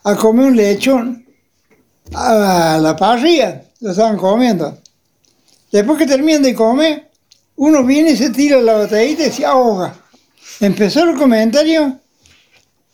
a 0.03 0.17
comer 0.17 0.47
un 0.47 0.57
lechón 0.57 1.27
a 2.15 2.79
la 2.81 2.97
parrilla, 2.97 3.63
lo 3.81 3.91
estaban 3.91 4.17
comiendo. 4.17 4.79
Después 5.71 5.99
que 5.99 6.07
terminan 6.07 6.43
de 6.43 6.55
comer, 6.55 7.11
uno 7.57 7.85
viene 7.85 8.13
y 8.13 8.17
se 8.17 8.31
tira 8.31 8.61
la 8.61 8.73
batallita 8.73 9.27
y 9.27 9.31
se 9.31 9.45
ahoga. 9.45 9.95
Empezó 10.61 11.05
el 11.05 11.17
comentario 11.17 12.00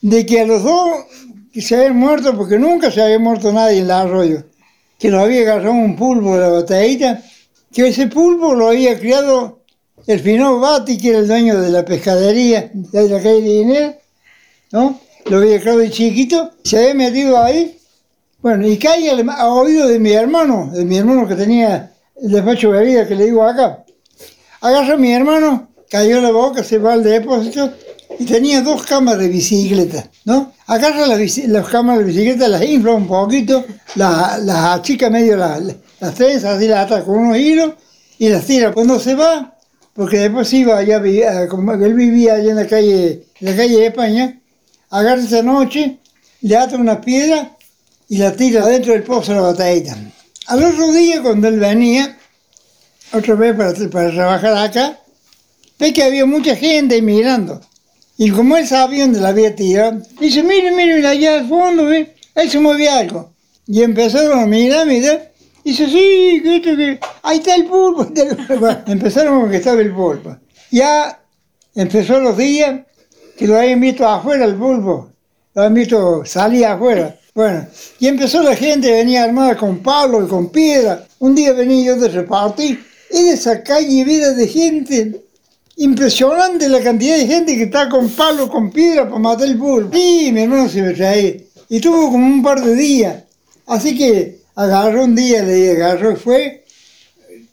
de 0.00 0.26
que 0.26 0.40
a 0.40 0.46
los 0.46 0.62
dos 0.62 1.04
que 1.52 1.62
se 1.62 1.76
habían 1.76 1.96
muerto, 1.96 2.36
porque 2.36 2.58
nunca 2.58 2.90
se 2.90 3.02
había 3.02 3.18
muerto 3.18 3.52
nadie 3.52 3.78
en 3.78 3.84
el 3.84 3.90
arroyo, 3.90 4.44
que 4.98 5.10
lo 5.10 5.20
había 5.20 5.42
agarrado 5.42 5.72
un 5.72 5.96
pulpo 5.96 6.34
de 6.34 6.40
la 6.40 6.48
batallita, 6.48 7.22
que 7.72 7.88
ese 7.88 8.06
pulpo 8.06 8.54
lo 8.54 8.68
había 8.68 8.98
criado 8.98 9.60
el 10.06 10.20
Finó 10.20 10.60
Bati, 10.60 10.98
que 10.98 11.10
era 11.10 11.18
el 11.18 11.28
dueño 11.28 11.60
de 11.60 11.70
la 11.70 11.84
pescadería 11.84 12.70
de 12.72 13.08
la 13.08 13.22
calle 13.22 13.42
de 13.42 13.54
Inés, 13.54 13.94
¿no? 14.72 15.00
Lo 15.26 15.38
había 15.38 15.60
criado 15.60 15.78
de 15.78 15.90
chiquito, 15.90 16.52
se 16.62 16.78
había 16.78 16.94
metido 16.94 17.42
ahí, 17.42 17.76
bueno, 18.40 18.66
y 18.66 18.78
cae 18.78 19.10
a 19.10 19.48
oído 19.48 19.88
de 19.88 19.98
mi 19.98 20.12
hermano, 20.12 20.70
de 20.72 20.84
mi 20.84 20.98
hermano 20.98 21.26
que 21.26 21.34
tenía 21.34 21.92
el 22.22 22.30
despacho 22.30 22.70
de 22.70 22.78
bebida 22.78 23.08
que 23.08 23.16
le 23.16 23.24
digo 23.24 23.42
acá. 23.42 23.84
Agarra 24.60 24.94
a 24.94 24.96
mi 24.96 25.12
hermano, 25.12 25.68
cayó 25.90 26.20
la 26.20 26.30
boca, 26.30 26.62
se 26.62 26.78
va 26.78 26.92
al 26.92 27.02
depósito, 27.02 27.72
y 28.18 28.24
tenía 28.24 28.62
dos 28.62 28.84
cámaras 28.84 29.20
de 29.20 29.28
bicicleta, 29.28 30.08
¿no? 30.24 30.52
Agarra 30.66 31.06
las, 31.06 31.38
las 31.38 31.68
cámaras 31.68 32.00
de 32.00 32.12
bicicleta, 32.12 32.48
las 32.48 32.64
infla 32.64 32.92
un 32.92 33.06
poquito, 33.06 33.64
las, 33.94 34.40
achica 34.48 35.10
medio 35.10 35.36
las, 35.36 35.60
las 36.00 36.14
trenzas, 36.14 36.56
así 36.56 36.68
las 36.68 36.86
ata 36.86 37.04
con 37.04 37.18
unos 37.18 37.38
hilos 37.38 37.72
y 38.18 38.28
las 38.28 38.44
tira. 38.44 38.72
Cuando 38.72 38.98
se 38.98 39.14
va, 39.14 39.56
porque 39.94 40.18
después 40.18 40.52
iba 40.52 40.78
allá, 40.78 41.00
como 41.48 41.72
él 41.72 41.94
vivía 41.94 42.34
allá 42.34 42.50
en 42.50 42.56
la 42.56 42.66
calle, 42.66 43.26
en 43.40 43.46
la 43.50 43.56
calle 43.56 43.76
de 43.76 43.86
España, 43.86 44.40
agarra 44.90 45.22
esa 45.22 45.42
noche, 45.42 45.98
le 46.40 46.56
ata 46.56 46.76
una 46.76 47.00
piedra 47.00 47.56
y 48.08 48.18
la 48.18 48.32
tira 48.32 48.62
adentro 48.62 48.92
del 48.92 49.02
pozo 49.02 49.32
de 49.32 49.40
la 49.40 49.46
batallita. 49.48 49.96
Al 50.46 50.62
otro 50.62 50.92
día, 50.92 51.22
cuando 51.22 51.48
él 51.48 51.58
venía, 51.58 52.16
otra 53.12 53.34
vez 53.34 53.56
para, 53.56 53.72
para 53.90 54.10
trabajar 54.10 54.56
acá, 54.56 54.98
ve 55.78 55.92
que 55.92 56.02
había 56.02 56.24
mucha 56.24 56.56
gente 56.56 57.00
mirando. 57.02 57.60
Y 58.18 58.30
como 58.30 58.56
él 58.56 58.66
sabía 58.66 59.04
dónde 59.04 59.20
la 59.20 59.28
había 59.28 59.54
tirado, 59.54 60.00
dice, 60.18 60.42
mire, 60.42 60.72
mire, 60.72 61.06
allá 61.06 61.38
al 61.38 61.48
fondo, 61.48 61.84
¿ve? 61.84 62.14
ahí 62.34 62.48
se 62.48 62.58
movía 62.58 62.98
algo. 62.98 63.32
Y 63.66 63.82
empezaron 63.82 64.38
a 64.38 64.46
mirar, 64.46 64.86
mirar. 64.86 65.32
Dice, 65.64 65.86
sí, 65.86 66.40
que 66.42 66.56
esto, 66.56 66.76
que... 66.76 67.00
Ahí 67.22 67.38
está 67.38 67.56
el 67.56 67.66
pulpo. 67.66 68.06
empezaron 68.86 69.40
con 69.40 69.50
que 69.50 69.56
estaba 69.56 69.80
el 69.80 69.92
pulpo. 69.92 70.36
Ya 70.70 71.20
empezó 71.74 72.20
los 72.20 72.36
días 72.36 72.82
que 73.36 73.46
lo 73.46 73.58
habían 73.58 73.80
visto 73.80 74.06
afuera 74.06 74.44
el 74.44 74.54
pulpo. 74.54 75.10
Lo 75.54 75.62
habían 75.62 75.74
visto 75.74 76.24
salir 76.24 76.64
afuera. 76.66 77.18
Bueno, 77.34 77.66
y 77.98 78.06
empezó 78.06 78.42
la 78.42 78.56
gente, 78.56 78.90
venía 78.90 79.24
armada 79.24 79.56
con 79.56 79.82
palos 79.82 80.24
y 80.24 80.28
con 80.28 80.48
piedra. 80.48 81.04
Un 81.18 81.34
día 81.34 81.52
venía 81.52 81.86
yo 81.86 81.96
de 82.00 82.08
repartir. 82.08 82.82
De 83.10 83.30
esa 83.30 83.62
calle 83.62 84.04
vida 84.04 84.32
de 84.32 84.48
gente 84.48 85.25
Impresionante 85.76 86.68
la 86.70 86.82
cantidad 86.82 87.18
de 87.18 87.26
gente 87.26 87.54
que 87.54 87.64
está 87.64 87.88
con 87.88 88.08
palo, 88.08 88.48
con 88.48 88.70
piedra 88.70 89.04
para 89.04 89.18
matar 89.18 89.46
el 89.46 89.58
pulpo. 89.58 89.94
Sí, 89.94 90.30
mi 90.32 90.42
hermano 90.42 90.68
se 90.68 90.80
me 90.80 90.94
trae. 90.94 91.46
Y 91.68 91.80
tuvo 91.80 92.10
como 92.10 92.26
un 92.26 92.42
par 92.42 92.62
de 92.62 92.74
días. 92.74 93.24
Así 93.66 93.96
que 93.96 94.40
agarró 94.54 95.04
un 95.04 95.14
día, 95.14 95.42
le 95.42 95.72
agarró 95.72 96.12
y 96.12 96.16
fue, 96.16 96.64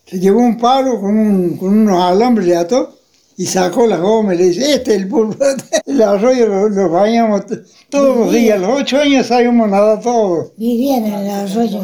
se 0.05 0.19
llevó 0.19 0.39
un 0.39 0.57
palo 0.57 1.01
con, 1.01 1.57
con 1.57 1.69
unos 1.79 2.01
alambres 2.01 2.47
de 2.47 2.55
ató 2.55 2.97
y 3.35 3.45
sacó 3.45 3.87
la 3.87 3.97
goma 3.97 4.35
y 4.35 4.37
le 4.37 4.45
dice, 4.45 4.73
este 4.73 4.95
es 4.95 5.01
el 5.01 5.07
pulpo. 5.07 5.43
El 5.85 6.01
arroyo 6.01 6.47
lo, 6.69 6.89
bañamos 6.89 7.43
todos 7.89 8.17
los 8.17 8.31
días, 8.33 8.57
a 8.57 8.61
los 8.61 8.81
ocho 8.81 8.99
años 8.99 9.27
sabíamos 9.27 9.69
nada 9.69 9.99
todos. 9.99 10.51
Vivían 10.55 11.05
en 11.05 11.13
el 11.13 11.29
arroyo. 11.29 11.83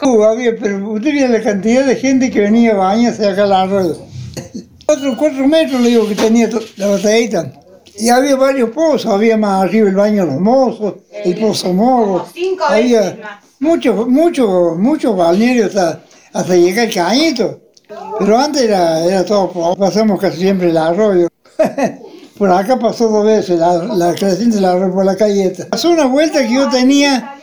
había, 0.28 0.56
pero 0.56 0.92
usted 0.92 1.30
la 1.30 1.42
cantidad 1.42 1.86
de 1.86 1.96
gente 1.96 2.30
que 2.30 2.40
venía 2.40 2.72
a 2.72 2.76
bañarse 2.76 3.26
acá 3.26 3.44
al 3.44 3.52
arroyo. 3.52 3.96
Cuatro, 4.86 5.16
cuatro 5.18 5.48
metros 5.48 5.80
le 5.80 5.88
digo 5.88 6.06
que 6.06 6.14
tenía 6.14 6.48
la 6.76 6.86
botellita. 6.86 7.52
Y 7.98 8.08
había 8.08 8.36
varios 8.36 8.70
pozos, 8.70 9.06
había 9.06 9.36
más 9.36 9.64
arriba 9.64 9.88
el 9.88 9.96
baño 9.96 10.24
de 10.24 10.32
los 10.32 10.40
mozos, 10.40 10.94
el 11.24 11.40
pozo 11.40 11.72
moro. 11.72 12.26
Había 12.68 13.40
muchos, 13.58 14.06
muchos, 14.06 14.78
muchos 14.78 15.16
balnearios 15.16 15.74
hasta, 15.74 16.04
hasta 16.32 16.54
llegar 16.54 16.86
al 16.86 16.94
cañito. 16.94 17.60
Pero 18.18 18.38
antes 18.38 18.62
era, 18.62 19.04
era 19.04 19.24
todo, 19.24 19.74
pasamos 19.76 20.20
casi 20.20 20.38
siempre 20.38 20.70
el 20.70 20.76
arroyo. 20.76 21.26
por 22.38 22.50
acá 22.50 22.78
pasó 22.78 23.08
dos 23.08 23.24
veces 23.24 23.58
la, 23.58 23.82
la 23.82 24.14
creciente 24.14 24.56
del 24.56 24.66
arroyo 24.66 24.94
por 24.94 25.04
la 25.04 25.16
calleta. 25.16 25.66
Pasó 25.68 25.90
una 25.90 26.06
vuelta 26.06 26.46
que 26.46 26.54
yo 26.54 26.68
tenía, 26.68 27.34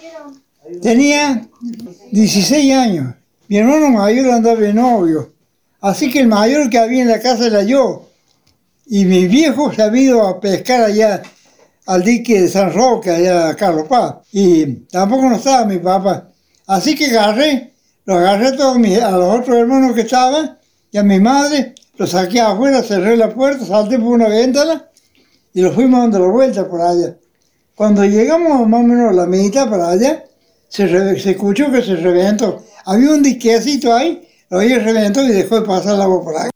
tenía 0.82 1.46
16 2.12 2.74
años. 2.74 3.16
Mi 3.50 3.58
hermano 3.58 3.90
mayor 3.90 4.30
andaba 4.32 4.62
de 4.62 4.74
novio. 4.74 5.33
Así 5.84 6.10
que 6.10 6.22
el 6.22 6.28
mayor 6.28 6.70
que 6.70 6.78
había 6.78 7.02
en 7.02 7.10
la 7.10 7.20
casa 7.20 7.46
era 7.46 7.62
yo. 7.62 8.08
Y 8.86 9.04
mi 9.04 9.28
viejo 9.28 9.70
se 9.74 9.82
había 9.82 10.02
ido 10.04 10.26
a 10.26 10.40
pescar 10.40 10.82
allá 10.82 11.22
al 11.86 12.04
dique 12.04 12.42
de 12.42 12.48
San 12.48 12.74
Roque, 12.74 13.10
allá 13.10 13.50
a 13.50 13.56
Carlos 13.58 13.90
Paz. 13.90 14.16
Y 14.32 14.66
tampoco 14.88 15.30
no 15.30 15.36
estaba 15.36 15.66
mi 15.66 15.80
papá. 15.80 16.30
Así 16.68 16.96
que 16.96 17.08
agarré, 17.08 17.74
lo 18.06 18.16
agarré 18.16 18.48
a, 18.48 18.56
todos 18.56 18.80
mis, 18.80 18.98
a 18.98 19.12
los 19.12 19.42
otros 19.42 19.58
hermanos 19.58 19.94
que 19.94 20.02
estaban 20.02 20.58
y 20.90 20.98
a 20.98 21.04
mi 21.04 21.20
madre, 21.20 21.76
lo 21.98 22.08
saqué 22.08 22.40
afuera, 22.40 22.82
cerré 22.82 23.18
la 23.18 23.34
puerta, 23.34 23.66
salté 23.66 24.00
por 24.00 24.14
una 24.14 24.30
ventana 24.30 24.88
y 25.54 25.62
lo 25.62 25.74
fuimos 25.74 26.00
dando 26.00 26.20
la 26.20 26.28
vuelta 26.28 26.70
por 26.70 26.80
allá. 26.80 27.18
Cuando 27.76 28.06
llegamos 28.06 28.70
más 28.70 28.80
o 28.80 28.84
menos 28.84 29.10
a 29.10 29.14
la 29.14 29.26
mitad 29.26 29.70
para 29.70 29.90
allá, 29.90 30.24
se, 30.70 30.88
se 31.20 31.32
escuchó 31.32 31.70
que 31.70 31.82
se 31.82 31.98
reventó. 31.98 32.64
Había 32.86 33.10
un 33.10 33.22
diquecito 33.22 33.94
ahí, 33.94 34.30
lo 34.54 34.60
había 34.60 34.78
reventó 34.78 35.24
y 35.24 35.30
dejó 35.30 35.60
de 35.60 35.66
pasar 35.66 35.96
el 35.96 36.02
agua 36.04 36.24
por 36.24 36.38
ahí. 36.38 36.50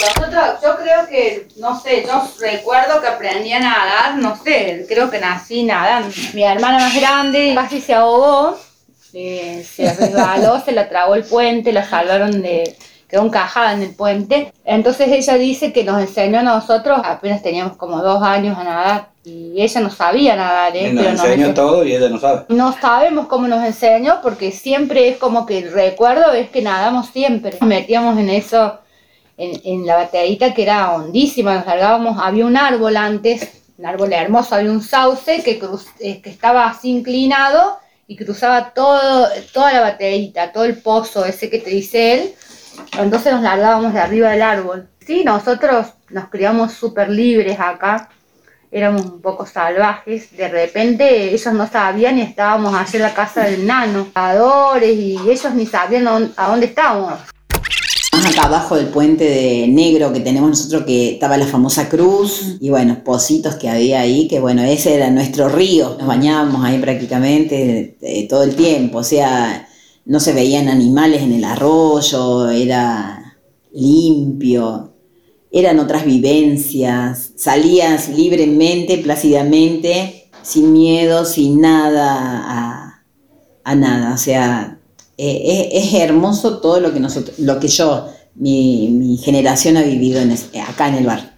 Nosotros, 0.00 0.60
yo 0.62 0.76
creo 0.76 1.06
que, 1.08 1.48
no 1.56 1.80
sé, 1.80 2.04
yo 2.06 2.30
recuerdo 2.38 3.00
que 3.00 3.08
aprendí 3.08 3.54
a 3.54 3.60
nadar, 3.60 4.16
no 4.16 4.36
sé, 4.44 4.84
creo 4.86 5.10
que 5.10 5.18
nací 5.18 5.62
nadando. 5.62 6.10
Mi 6.34 6.42
hermana 6.44 6.78
más 6.78 6.94
grande 6.94 7.52
casi 7.54 7.80
se 7.80 7.94
ahogó, 7.94 8.58
eh, 9.14 9.64
se 9.64 9.94
resbaló, 9.94 10.62
se 10.62 10.72
la 10.72 10.90
tragó 10.90 11.14
el 11.14 11.24
puente, 11.24 11.72
la 11.72 11.88
salvaron 11.88 12.42
de, 12.42 12.76
quedó 13.10 13.24
encajada 13.24 13.72
en 13.72 13.82
el 13.82 13.94
puente. 13.94 14.52
Entonces 14.64 15.08
ella 15.08 15.34
dice 15.34 15.72
que 15.72 15.84
nos 15.84 16.00
enseñó 16.00 16.38
a 16.38 16.42
nosotros, 16.42 17.00
apenas 17.04 17.42
teníamos 17.42 17.76
como 17.76 18.02
dos 18.02 18.22
años 18.22 18.56
a 18.56 18.64
nadar, 18.64 19.08
y 19.24 19.60
ella 19.60 19.80
no 19.80 19.90
sabía 19.90 20.36
nadar, 20.36 20.74
¿eh? 20.76 20.92
Nos 20.92 21.04
enseñó 21.04 21.52
todo 21.52 21.84
y 21.84 21.94
ella 21.94 22.08
no 22.08 22.18
sabe. 22.18 22.44
No 22.48 22.72
sabemos 22.72 23.26
cómo 23.26 23.48
nos 23.48 23.64
enseñó, 23.64 24.20
porque 24.22 24.50
siempre 24.50 25.08
es 25.08 25.18
como 25.18 25.44
que 25.44 25.58
el 25.58 25.72
recuerdo 25.72 26.32
es 26.32 26.48
que 26.48 26.62
nadamos 26.62 27.08
siempre. 27.08 27.52
Nos 27.60 27.68
metíamos 27.68 28.18
en 28.18 28.30
eso 28.30 28.78
en, 29.36 29.86
la 29.86 29.96
bateadita 29.96 30.54
que 30.54 30.62
era 30.62 30.92
hondísima, 30.92 31.54
nos 31.54 31.66
largábamos, 31.66 32.18
había 32.22 32.44
un 32.44 32.56
árbol 32.56 32.96
antes, 32.96 33.62
un 33.78 33.86
árbol 33.86 34.12
hermoso, 34.12 34.54
había 34.54 34.70
un 34.70 34.82
sauce 34.82 35.42
que, 35.42 35.60
eh, 36.00 36.20
que 36.20 36.30
estaba 36.30 36.66
así 36.66 36.90
inclinado 36.90 37.78
y 38.06 38.16
cruzaba 38.16 38.74
todo, 38.74 39.28
toda 39.52 39.72
la 39.72 39.80
bateadita, 39.80 40.52
todo 40.52 40.64
el 40.64 40.76
pozo 40.76 41.24
ese 41.24 41.48
que 41.48 41.58
te 41.58 41.70
dice 41.70 42.14
él, 42.14 42.34
entonces 42.98 43.32
nos 43.32 43.42
largábamos 43.42 43.92
de 43.92 44.00
arriba 44.00 44.30
del 44.30 44.42
árbol. 44.42 44.88
Sí, 45.06 45.24
nosotros 45.24 45.88
nos 46.10 46.28
criamos 46.28 46.72
súper 46.72 47.08
libres 47.10 47.58
acá, 47.58 48.10
éramos 48.70 49.06
un 49.06 49.20
poco 49.20 49.46
salvajes, 49.46 50.36
de 50.36 50.48
repente 50.48 51.34
ellos 51.34 51.52
no 51.52 51.68
sabían 51.68 52.18
y 52.18 52.22
estábamos 52.22 52.74
allá 52.74 52.90
en 52.94 53.02
la 53.02 53.14
casa 53.14 53.44
del 53.44 53.66
nano, 53.66 54.06
y 54.82 55.18
ellos 55.28 55.54
ni 55.54 55.66
sabían 55.66 56.32
a 56.36 56.48
dónde 56.48 56.66
estábamos. 56.66 57.14
Acá 58.28 58.44
abajo 58.44 58.76
del 58.76 58.88
puente 58.88 59.24
de 59.24 59.66
negro 59.66 60.12
que 60.12 60.20
tenemos 60.20 60.50
nosotros, 60.50 60.84
que 60.84 61.14
estaba 61.14 61.36
la 61.36 61.46
famosa 61.46 61.88
cruz, 61.88 62.58
y 62.60 62.68
bueno, 62.68 63.02
pocitos 63.02 63.56
que 63.56 63.68
había 63.68 64.00
ahí, 64.00 64.28
que 64.28 64.40
bueno, 64.40 64.62
ese 64.62 64.94
era 64.94 65.10
nuestro 65.10 65.48
río. 65.48 65.96
Nos 65.98 66.06
bañábamos 66.06 66.64
ahí 66.64 66.78
prácticamente 66.78 67.96
eh, 68.00 68.28
todo 68.28 68.42
el 68.42 68.54
tiempo, 68.54 68.98
o 68.98 69.04
sea, 69.04 69.68
no 70.04 70.20
se 70.20 70.32
veían 70.32 70.68
animales 70.68 71.22
en 71.22 71.32
el 71.32 71.44
arroyo, 71.44 72.50
era 72.50 73.36
limpio, 73.72 74.94
eran 75.52 75.78
otras 75.78 76.04
vivencias, 76.04 77.32
salías 77.36 78.08
libremente, 78.08 78.98
plácidamente, 78.98 80.30
sin 80.42 80.72
miedo, 80.72 81.24
sin 81.24 81.60
nada 81.60 82.44
a, 82.46 83.04
a 83.64 83.74
nada, 83.74 84.14
o 84.14 84.18
sea, 84.18 84.80
eh, 85.22 85.68
es, 85.72 85.92
hermoso 85.92 86.60
todo 86.60 86.80
lo 86.80 86.94
que, 86.94 86.98
nosotros, 86.98 87.38
lo 87.38 87.60
que 87.60 87.68
yo, 87.68 88.08
mi, 88.36 89.20
generación 89.22 89.76
ha 89.76 89.82
vivido 89.82 90.18
en 90.18 90.32
acá 90.66 90.88
en 90.88 90.94
el 90.94 91.04
bar. 91.04 91.34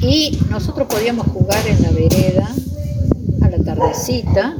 Y 0.00 0.36
nosotros 0.50 0.88
podíamos 0.88 1.28
jugar 1.28 1.64
en 1.68 1.80
la 1.80 1.90
vereda 1.90 2.52
a 3.40 3.48
la 3.50 3.58
tardecita, 3.62 4.56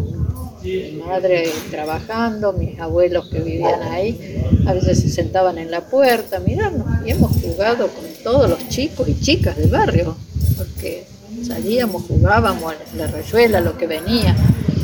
mi 0.77 1.03
madre 1.03 1.51
trabajando, 1.71 2.53
mis 2.53 2.79
abuelos 2.79 3.29
que 3.29 3.41
vivían 3.41 3.83
ahí, 3.83 4.43
a 4.67 4.73
veces 4.73 5.01
se 5.01 5.09
sentaban 5.09 5.59
en 5.59 5.71
la 5.71 5.83
puerta 5.83 6.37
a 6.39 6.41
mirarnos 6.41 6.87
y 7.05 7.11
hemos 7.11 7.33
jugado 7.33 7.89
con 7.89 8.05
todos 8.23 8.49
los 8.49 8.69
chicos 8.69 9.09
y 9.09 9.19
chicas 9.21 9.57
del 9.57 9.71
barrio, 9.71 10.17
porque 10.57 11.05
salíamos, 11.47 12.03
jugábamos 12.03 12.75
en 12.93 12.99
la 12.99 13.07
rayuela, 13.07 13.61
lo 13.61 13.77
que 13.77 13.87
venía 13.87 14.37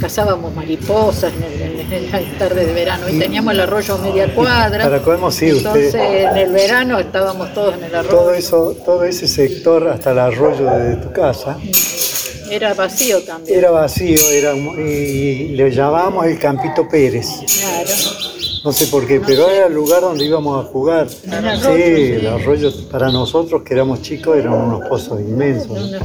cazábamos 0.03 0.53
mariposas 0.53 1.33
en, 1.33 2.11
las 2.11 2.39
tardes 2.39 2.67
de 2.67 2.73
verano 2.73 3.09
y 3.09 3.21
teníamos 3.21 3.55
el 3.55 3.61
arroyo 3.61 3.99
media 3.99 4.35
cuadra. 4.35 4.83
Para 4.83 5.01
cómo 5.01 5.31
sí, 5.31 5.51
Entonces 5.51 5.95
en 5.95 6.37
el 6.37 6.51
verano 6.51 6.99
estábamos 6.99 7.55
todos 7.55 7.77
en 7.77 7.85
el 7.85 7.95
arroyo. 7.95 8.17
Todo 8.17 8.35
eso, 8.35 8.77
todo 8.85 9.05
ese 9.05 9.29
sector 9.29 9.87
hasta 9.87 10.11
el 10.11 10.19
arroyo 10.19 10.65
de 10.65 10.97
tu 10.97 11.13
casa. 11.13 11.57
Era 12.53 12.75
vacío 12.75 13.23
también. 13.23 13.59
Era 13.59 13.71
vacío, 13.71 14.21
era, 14.31 14.55
y 14.55 15.49
le 15.57 15.71
llamábamos 15.71 16.27
el 16.27 16.39
Campito 16.39 16.87
Pérez. 16.87 17.27
Claro. 17.47 17.91
No 18.63 18.73
sé 18.73 18.89
por 18.89 19.07
qué, 19.07 19.23
pero 19.25 19.49
era 19.49 19.69
el 19.69 19.73
lugar 19.73 20.03
donde 20.03 20.27
íbamos 20.27 20.63
a 20.63 20.69
jugar. 20.69 21.09
sí, 21.09 21.27
el 21.27 22.27
arroyo 22.27 22.71
para 22.91 23.11
nosotros 23.11 23.63
que 23.63 23.73
éramos 23.73 24.03
chicos 24.03 24.37
eran 24.37 24.53
unos 24.53 24.87
pozos 24.87 25.19
inmensos. 25.19 25.97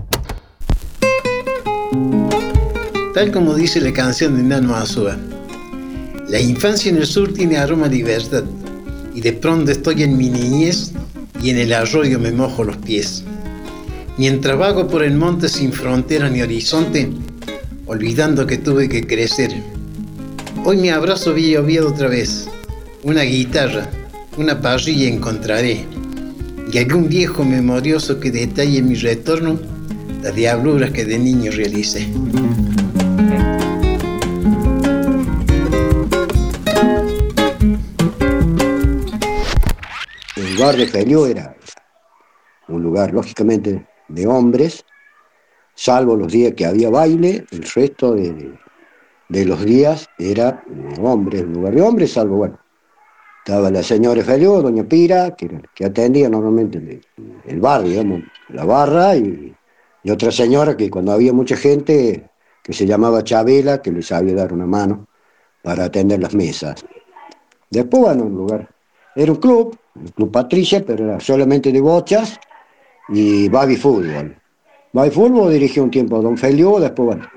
tal 3.13 3.31
como 3.33 3.53
dice 3.53 3.81
la 3.81 3.91
canción 3.91 4.37
de 4.37 4.43
Nano 4.43 4.73
Azúa. 4.73 5.17
La 6.29 6.39
infancia 6.39 6.89
en 6.89 6.97
el 6.97 7.07
sur 7.07 7.33
tiene 7.33 7.57
aroma 7.57 7.87
a 7.87 7.89
libertad, 7.89 8.45
y 9.13 9.19
de 9.19 9.33
pronto 9.33 9.69
estoy 9.69 10.03
en 10.03 10.15
mi 10.15 10.29
niñez 10.29 10.93
y 11.43 11.49
en 11.49 11.57
el 11.57 11.73
arroyo 11.73 12.19
me 12.19 12.31
mojo 12.31 12.63
los 12.63 12.77
pies. 12.77 13.25
Mientras 14.17 14.57
vago 14.57 14.87
por 14.87 15.03
el 15.03 15.13
monte 15.13 15.47
sin 15.47 15.71
frontera 15.71 16.27
ni 16.27 16.41
horizonte, 16.41 17.07
olvidando 17.85 18.47
que 18.47 18.57
tuve 18.57 18.89
que 18.89 19.05
crecer. 19.05 19.51
Hoy 20.65 20.77
me 20.77 20.89
abrazo 20.91 21.33
Oviedo 21.33 21.89
otra 21.89 22.07
vez, 22.07 22.49
una 23.03 23.21
guitarra, 23.21 23.87
una 24.35 24.59
parrilla 24.59 25.07
encontraré, 25.07 25.85
y 26.73 26.77
algún 26.79 27.07
viejo 27.07 27.45
memorioso 27.45 28.19
que 28.19 28.31
detalle 28.31 28.81
mi 28.81 28.95
retorno, 28.95 29.59
las 30.23 30.33
diabluras 30.33 30.89
que 30.89 31.05
de 31.05 31.19
niño 31.19 31.51
realicé. 31.51 32.07
El 40.35 40.55
lugar 40.55 40.75
de 40.75 40.87
Feliu 40.87 41.25
era 41.25 41.55
un 42.67 42.81
lugar, 42.81 43.13
lógicamente, 43.13 43.85
de 44.07 44.27
hombres, 44.27 44.85
salvo 45.75 46.15
los 46.15 46.31
días 46.31 46.53
que 46.53 46.65
había 46.65 46.89
baile, 46.89 47.45
el 47.51 47.63
resto 47.63 48.13
de, 48.15 48.57
los 49.45 49.63
días 49.63 50.07
era 50.17 50.63
de 50.67 51.01
hombres, 51.01 51.43
un 51.43 51.53
lugar 51.53 51.75
de 51.75 51.81
hombres, 51.81 52.13
salvo, 52.13 52.37
bueno, 52.37 52.59
estaba 53.39 53.69
la 53.69 53.83
señora 53.83 54.23
Feliu, 54.23 54.61
doña 54.61 54.83
Pira, 54.83 55.35
que, 55.35 55.61
que 55.73 55.85
atendía 55.85 56.29
normalmente 56.29 57.01
el, 57.45 57.59
bar, 57.59 57.83
digamos, 57.83 58.23
la 58.49 58.65
barra, 58.65 59.15
y, 59.15 59.53
otra 60.09 60.31
señora 60.31 60.77
que 60.77 60.89
cuando 60.89 61.11
había 61.11 61.33
mucha 61.33 61.57
gente, 61.57 62.29
que 62.63 62.73
se 62.73 62.85
llamaba 62.85 63.23
Chabela, 63.23 63.81
que 63.81 63.91
le 63.91 64.01
sabía 64.01 64.35
dar 64.35 64.53
una 64.53 64.65
mano 64.65 65.07
para 65.61 65.85
atender 65.85 66.21
las 66.21 66.33
mesas. 66.33 66.85
Después, 67.69 68.03
bueno, 68.03 68.23
un 68.23 68.35
lugar 68.35 68.69
Era 69.15 69.33
un 69.33 69.39
club, 69.39 69.77
el 70.01 70.13
Club 70.13 70.31
Patricia, 70.31 70.81
pero 70.85 71.19
solamente 71.19 71.71
de 71.73 71.81
bochas 71.81 72.39
y 73.09 73.49
Babi 73.49 73.75
Fútbol. 73.75 74.35
Babi 74.93 75.09
Fútbol 75.09 75.53
dirigió 75.53 75.83
un 75.83 75.91
tiempo 75.91 76.17
a 76.17 76.21
Don 76.21 76.37
Feliu, 76.37 76.79
después, 76.79 77.07
bueno, 77.07 77.27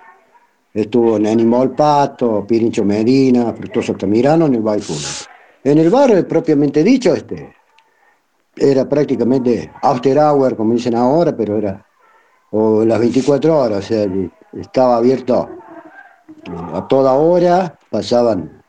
estuvo 0.73 1.17
en 1.17 1.27
Animal 1.27 1.75
Pato, 1.75 2.45
Pirincho 2.47 2.85
Medina, 2.85 3.53
Fructuoso 3.53 3.95
Tamirano 3.95 4.47
en 4.47 4.55
el 4.57 4.63
Babi 4.63 4.81
Fútbol. 4.81 5.29
En 5.63 5.79
el 5.79 5.91
barrio, 5.91 6.27
propiamente 6.27 6.83
dicho, 6.83 7.15
este, 7.15 7.53
era 8.57 8.89
prácticamente 8.89 9.71
after 9.83 10.19
hour, 10.19 10.57
como 10.57 10.75
dicen 10.75 10.95
ahora, 10.95 11.37
pero 11.37 11.59
era 11.59 11.87
o 12.53 12.85
las 12.85 12.99
24 12.99 13.59
horas, 13.59 13.79
o 13.79 13.83
sea, 13.83 14.07
estaba 14.55 14.97
abierto 14.97 15.49
a 16.73 16.89
toda 16.89 17.13
hora, 17.13 17.79
pasaban 17.91 18.63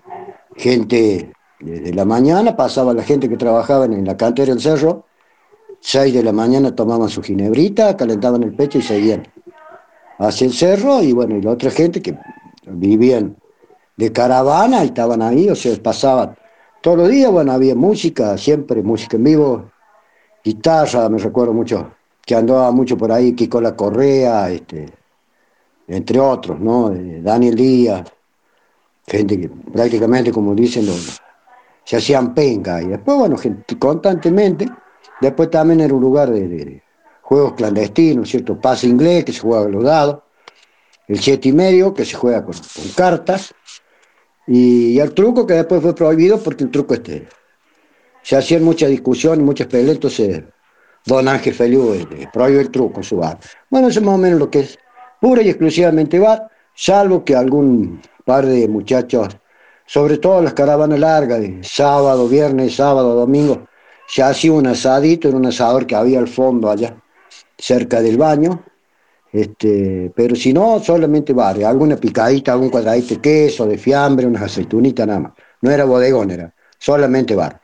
gente 0.56 1.34
desde 1.60 1.94
la 1.94 2.06
mañana, 2.06 2.56
pasaba 2.56 2.94
la 2.94 3.04
gente 3.04 3.28
que 3.28 3.38
trabajaba 3.38 3.86
en 3.86 4.06
la 4.06 4.18
cantera 4.18 4.54
del 4.54 4.62
cerro, 4.62 5.06
6 5.82 6.13
de 6.13 6.24
la 6.24 6.32
mañana 6.32 6.74
tomaban 6.76 7.10
su 7.10 7.22
ginebrita, 7.22 7.98
calentaban 7.98 8.44
el 8.44 8.54
pecho 8.54 8.78
y 8.78 8.82
seguían 8.84 9.28
hacia 10.20 10.46
el 10.46 10.54
cerro, 10.54 11.02
y 11.02 11.12
bueno, 11.12 11.36
y 11.36 11.41
la 11.41 11.52
otra 11.52 11.72
gente 11.72 12.02
que 12.02 12.15
vivían 12.65 13.36
de 13.98 14.12
caravana 14.12 14.84
estaban 14.84 15.22
ahí, 15.22 15.50
o 15.50 15.56
sea, 15.56 15.76
pasaban 15.82 16.38
todos 16.82 16.98
los 16.98 17.10
días, 17.10 17.32
bueno, 17.32 17.52
había 17.52 17.76
música, 17.76 18.38
siempre 18.38 18.84
música 18.84 19.17
en 19.17 19.24
vivo, 19.24 19.72
guitarra, 20.44 21.10
me 21.10 21.17
recuerdo 21.17 21.54
mucho, 21.54 21.91
que 22.24 22.36
andaba 22.36 22.72
mucho 22.72 22.98
por 22.98 23.12
ahí, 23.12 23.34
Kiko 23.34 23.60
La 23.60 23.76
Correa, 23.76 24.52
este, 24.52 24.88
entre 25.88 26.20
otros, 26.20 26.60
¿no? 26.60 26.94
Eh, 26.94 27.22
Daniel 27.24 27.56
Díaz, 27.56 28.04
gente 29.08 29.39
que 29.39 29.50
prácticamente, 29.50 30.32
como 30.32 30.54
dicen, 30.54 30.88
se 31.84 31.98
hacían 31.98 32.34
penca, 32.36 32.82
y 32.82 32.88
después, 32.88 33.17
bueno, 33.17 33.36
constantemente, 33.80 34.67
después 35.21 35.49
también 35.49 35.79
era 35.79 35.93
un 35.93 36.01
lugar 36.01 36.31
de, 36.31 36.81
juegos 37.31 37.53
clandestinos, 37.53 38.29
¿cierto? 38.29 38.60
Pase 38.60 38.88
inglés, 38.88 39.23
que 39.23 39.31
se 39.31 39.39
juega 39.39 39.63
a 39.63 39.69
los 39.69 39.86
dados, 39.86 40.19
el 41.07 41.17
siete 41.17 41.47
y 41.47 41.53
medio, 41.53 41.93
que 41.93 42.03
se 42.03 42.15
juega 42.17 42.43
con, 42.43 42.53
cartas, 42.93 43.53
y, 44.47 44.99
el 44.99 45.13
truco 45.13 45.47
que 45.47 45.53
después 45.53 45.81
fue 45.81 45.95
prohibido 45.95 46.38
porque 46.39 46.65
el 46.65 46.71
truco 46.71 46.93
este 46.93 47.29
se 48.21 48.36
hacían 48.36 48.63
muchas 48.63 48.89
discusiones, 48.89 49.45
muchas 49.45 49.67
peleas, 49.67 49.95
entonces 49.95 50.43
don 51.05 51.27
Ángel 51.27 51.53
Feliu 51.53 51.93
este, 51.93 52.29
prohibió 52.34 52.60
el 52.60 52.69
truco 52.69 52.99
en 52.99 53.03
su 53.03 53.15
bar. 53.15 53.39
Bueno, 53.69 53.88
eso 53.88 53.99
es 54.01 54.05
más 54.05 54.15
o 54.15 54.17
menos 54.17 54.38
lo 54.38 54.49
que 54.49 54.60
es 54.60 54.77
pura 55.21 55.41
y 55.41 55.47
exclusivamente 55.47 56.19
bar, 56.19 56.49
salvo 56.75 57.23
que 57.23 57.34
algún 57.34 58.01
par 58.25 58.45
de 58.45 58.67
muchachos, 58.67 59.38
sobre 59.86 60.17
todo 60.17 60.41
las 60.41 60.53
caravanas 60.53 60.99
largas, 60.99 61.39
de 61.39 61.63
sábado, 61.63 62.27
viernes, 62.27 62.75
sábado, 62.75 63.15
domingo, 63.15 63.67
se 64.12 64.21
hacía 64.21 64.52
un 64.52 64.67
asadito 64.67 65.30
en 65.30 65.36
un 65.36 65.45
asador 65.45 65.88
que 65.88 65.95
había 65.95 66.19
al 66.19 66.28
fondo 66.28 66.69
allá, 66.69 67.02
cerca 67.58 68.02
del 68.02 68.17
baño, 68.17 68.62
este, 69.32 70.12
pero 70.13 70.36
si 70.36 70.52
no, 70.52 70.84
solamente 70.84 71.32
bar, 71.32 71.63
alguna 71.63 71.95
picadita, 71.95 72.52
algún 72.52 72.69
cuadradito 72.69 73.15
de 73.15 73.21
queso, 73.21 73.65
de 73.65 73.78
fiambre, 73.78 74.28
unas 74.28 74.41
aceitunitas 74.41 75.08
nada 75.08 75.19
más. 75.21 75.32
No 75.62 75.71
era 75.71 75.86
bodegón, 75.86 76.30
era 76.30 76.54
solamente 76.78 77.36
bar. 77.36 77.62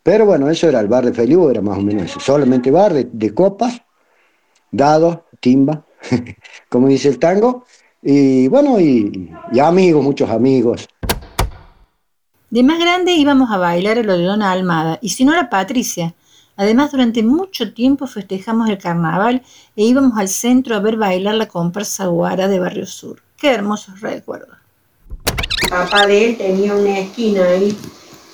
Pero 0.00 0.24
bueno, 0.24 0.48
eso 0.48 0.68
era 0.68 0.78
el 0.78 0.86
bar 0.86 1.04
de 1.04 1.12
Feliu, 1.12 1.50
era 1.50 1.60
más 1.60 1.78
o 1.78 1.82
menos 1.82 2.04
eso, 2.04 2.20
solamente 2.20 2.70
bar 2.70 2.92
de, 2.94 3.34
copas, 3.34 3.82
dados, 4.70 5.18
timba, 5.40 5.84
como 6.68 6.86
dice 6.86 7.08
el 7.08 7.18
tango, 7.18 7.64
y 8.00 8.46
bueno, 8.46 8.78
y, 8.78 9.32
amigos, 9.60 10.04
muchos 10.04 10.30
amigos. 10.30 10.88
De 12.50 12.62
más 12.62 12.78
grande 12.78 13.12
íbamos 13.12 13.50
a 13.50 13.58
bailar 13.58 13.98
a 13.98 14.02
lo 14.02 14.16
de 14.16 14.24
Dona 14.24 14.52
Almada, 14.52 14.98
y 15.02 15.10
si 15.10 15.26
no 15.26 15.34
era 15.34 15.50
Patricia. 15.50 16.14
Además, 16.56 16.90
durante 16.90 17.22
mucho 17.22 17.72
tiempo 17.72 18.06
festejamos 18.06 18.70
el 18.70 18.78
carnaval 18.78 19.42
e 19.76 19.84
íbamos 19.84 20.18
al 20.18 20.28
centro 20.28 20.74
a 20.74 20.80
ver 20.80 20.96
bailar 20.96 21.34
la 21.34 21.46
comparsa 21.46 22.06
guara 22.06 22.48
de 22.48 22.58
Barrio 22.58 22.86
Sur. 22.86 23.20
Qué 23.36 23.50
hermosos 23.50 24.00
recuerdos. 24.00 24.56
papá 25.68 26.06
de 26.06 26.30
él 26.30 26.38
tenía 26.38 26.74
una 26.74 26.98
esquina 26.98 27.44
ahí 27.44 27.76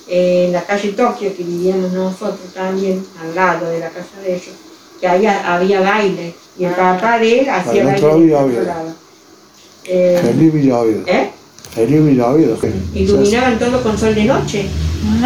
en 0.08 0.52
la 0.52 0.62
calle 0.62 0.92
Tokio, 0.92 1.36
que 1.36 1.42
vivíamos 1.42 1.92
nosotros 1.92 2.54
también, 2.54 3.04
al 3.20 3.34
lado 3.34 3.68
de 3.68 3.80
la 3.80 3.90
casa 3.90 4.20
de 4.22 4.36
ellos, 4.36 4.54
que 5.00 5.08
había, 5.08 5.54
había 5.54 5.80
baile, 5.80 6.34
y 6.56 6.64
el 6.64 6.72
ah. 6.74 6.98
papá 6.98 7.18
de 7.18 7.40
él 7.40 7.50
hacía 7.50 7.84
baile 7.84 8.00
de 8.00 8.34
otro 8.34 8.94
lado. 12.16 12.38
Eh, 12.38 12.56
¿Eh? 12.62 12.72
Iluminaban 12.94 13.58
todo 13.58 13.82
con 13.82 13.98
sol 13.98 14.14
de 14.14 14.24
noche. 14.24 14.66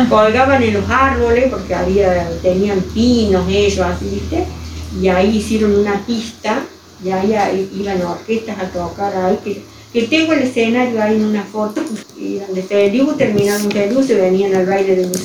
Colgaban 0.09 0.63
en 0.63 0.75
los 0.75 0.91
árboles 0.91 1.47
porque 1.51 1.75
había, 1.75 2.29
tenían 2.43 2.81
pinos 2.95 3.47
ellos, 3.49 3.87
así, 3.87 4.07
¿viste? 4.13 4.45
Y 5.01 5.09
ahí 5.09 5.37
hicieron 5.37 5.75
una 5.75 6.05
pista 6.05 6.63
y 7.05 7.11
ahí 7.11 7.71
iban 7.79 8.03
orquestas 8.03 8.59
a 8.59 8.69
tocar 8.71 9.15
ahí. 9.17 9.39
Que, 9.45 9.63
que 9.93 10.09
tengo 10.09 10.33
el 10.33 10.41
escenario 10.41 11.03
ahí 11.03 11.17
en 11.17 11.25
una 11.25 11.45
foto, 11.45 11.83
iban 12.19 12.53
de 12.55 12.63
Feliu, 12.63 13.13
terminaban 13.15 13.71
Feliu, 13.71 14.03
se 14.03 14.15
venían 14.17 14.55
al 14.55 14.67
baile 14.67 14.97
de 14.97 15.07
música. 15.07 15.25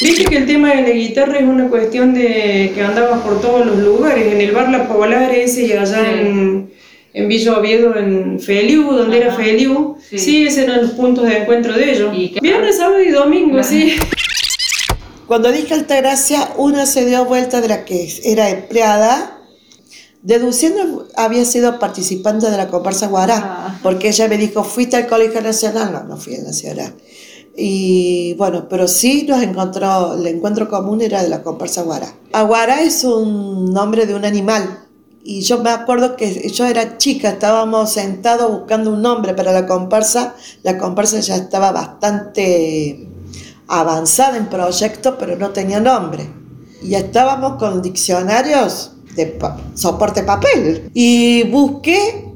Viste 0.00 0.26
que 0.26 0.36
el 0.36 0.46
tema 0.46 0.74
de 0.74 0.82
la 0.82 0.90
guitarra 0.90 1.38
es 1.38 1.44
una 1.44 1.68
cuestión 1.68 2.12
de 2.12 2.70
que 2.74 2.82
andabas 2.82 3.22
por 3.22 3.40
todos 3.40 3.64
los 3.64 3.78
lugares, 3.78 4.30
en 4.30 4.40
el 4.40 4.52
bar 4.52 4.70
La 4.70 4.86
Polar 4.86 5.34
ese 5.34 5.66
y 5.66 5.72
allá 5.72 6.12
en, 6.12 6.70
en, 7.16 7.28
Villa 7.28 7.58
Oviedo, 7.58 7.96
en 7.96 8.38
Feliu, 8.38 8.92
donde 8.92 9.16
era 9.16 9.34
Feliu. 9.34 9.96
Sí. 10.10 10.46
esos 10.46 10.58
eran 10.58 10.82
los 10.82 10.90
puntos 10.92 11.24
de 11.24 11.38
encuentro 11.38 11.72
de 11.72 11.92
ellos. 11.92 12.12
Viernes, 12.40 12.76
sábado 12.76 13.02
y 13.02 13.10
domingo, 13.10 13.62
sí. 13.62 13.94
Cuando 15.26 15.50
dije 15.50 15.74
Altagracia, 15.74 16.50
una 16.56 16.86
se 16.86 17.04
dio 17.06 17.24
vuelta 17.24 17.60
de 17.60 17.68
la 17.68 17.84
que 17.84 18.08
era 18.24 18.50
empleada 18.50 19.32
deduciendo 20.26 21.06
había 21.14 21.44
sido 21.44 21.78
participante 21.78 22.50
de 22.50 22.56
la 22.56 22.66
comparsa 22.66 23.06
Guará, 23.06 23.36
ah. 23.38 23.80
porque 23.80 24.08
ella 24.08 24.26
me 24.26 24.36
dijo, 24.36 24.64
¿fuiste 24.64 24.96
al 24.96 25.06
Colegio 25.06 25.40
Nacional? 25.40 25.92
No, 25.92 26.02
no 26.02 26.16
fui 26.16 26.34
al 26.34 26.42
Nacional. 26.42 26.94
Y 27.56 28.34
bueno, 28.34 28.68
pero 28.68 28.88
sí 28.88 29.24
nos 29.28 29.40
encontró, 29.40 30.14
el 30.14 30.26
encuentro 30.26 30.68
común 30.68 31.00
era 31.00 31.22
de 31.22 31.28
la 31.28 31.44
comparsa 31.44 31.82
Guará. 31.82 32.12
Aguará 32.32 32.82
es 32.82 33.04
un 33.04 33.72
nombre 33.72 34.04
de 34.06 34.16
un 34.16 34.24
animal. 34.24 34.85
Y 35.28 35.40
yo 35.40 35.60
me 35.60 35.70
acuerdo 35.70 36.14
que 36.14 36.48
yo 36.50 36.66
era 36.66 36.98
chica, 36.98 37.30
estábamos 37.30 37.92
sentados 37.92 38.60
buscando 38.60 38.92
un 38.92 39.02
nombre 39.02 39.34
para 39.34 39.52
la 39.52 39.66
comparsa. 39.66 40.36
La 40.62 40.78
comparsa 40.78 41.18
ya 41.18 41.34
estaba 41.34 41.72
bastante 41.72 43.08
avanzada 43.66 44.36
en 44.36 44.46
proyecto, 44.46 45.18
pero 45.18 45.34
no 45.36 45.50
tenía 45.50 45.80
nombre. 45.80 46.30
Y 46.80 46.94
estábamos 46.94 47.56
con 47.58 47.82
diccionarios 47.82 48.92
de 49.16 49.36
soporte 49.74 50.22
papel. 50.22 50.92
Y 50.94 51.42
busqué 51.50 52.30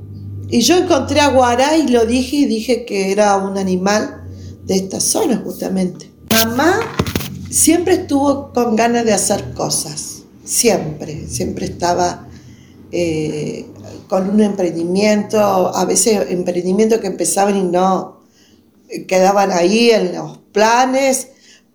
y 0.49 0.61
yo 0.63 0.77
encontré 0.77 1.21
a 1.21 1.29
Guará 1.29 1.77
y 1.77 1.87
lo 1.87 2.05
dije 2.07 2.39
y 2.39 2.47
dije 2.47 2.85
que 2.85 3.13
era 3.13 3.37
un 3.37 3.57
animal 3.57 4.25
de 4.65 4.75
esta 4.75 4.99
zona 4.99 5.41
justamente. 5.45 6.11
Mamá 6.33 6.81
siempre 7.51 7.95
estuvo 7.95 8.53
con 8.53 8.75
ganas 8.75 9.05
de 9.05 9.13
hacer 9.13 9.55
cosas, 9.55 10.23
siempre, 10.43 11.29
siempre 11.29 11.67
estaba 11.67 12.27
eh, 12.93 13.67
con 14.09 14.29
un 14.31 14.41
emprendimiento, 14.41 15.39
a 15.39 15.85
veces 15.85 16.31
emprendimientos 16.31 16.99
que 16.99 17.07
empezaban 17.07 17.57
y 17.57 17.63
no 17.63 18.21
quedaban 19.07 19.53
ahí 19.53 19.91
en 19.91 20.15
los 20.15 20.39
planes, 20.53 21.29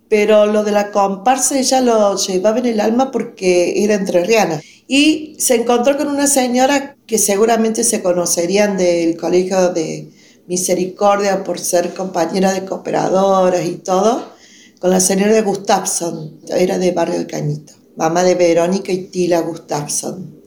pero 0.09 0.45
lo 0.45 0.63
de 0.63 0.71
la 0.71 0.91
comparsa 0.91 1.57
ella 1.57 1.81
lo 1.81 2.17
llevaba 2.17 2.59
en 2.59 2.65
el 2.67 2.79
alma 2.79 3.11
porque 3.11 3.83
era 3.83 3.95
entrerriana 3.95 4.61
y 4.87 5.35
se 5.39 5.55
encontró 5.55 5.97
con 5.97 6.07
una 6.07 6.27
señora 6.27 6.95
que 7.07 7.17
seguramente 7.17 7.83
se 7.83 8.03
conocerían 8.03 8.77
del 8.77 9.17
colegio 9.17 9.69
de 9.69 10.09
Misericordia 10.47 11.43
por 11.43 11.59
ser 11.59 11.93
compañera 11.93 12.53
de 12.53 12.65
cooperadoras 12.65 13.65
y 13.65 13.75
todo, 13.77 14.33
con 14.79 14.91
la 14.91 14.99
señora 14.99 15.33
de 15.33 15.41
Gustafsson, 15.41 16.39
era 16.49 16.77
de 16.77 16.91
Barrio 16.91 17.15
del 17.17 17.27
Cañito, 17.27 17.73
mamá 17.95 18.23
de 18.23 18.35
Verónica 18.35 18.91
y 18.91 19.05
Tila 19.05 19.39
Gustafsson. 19.39 20.44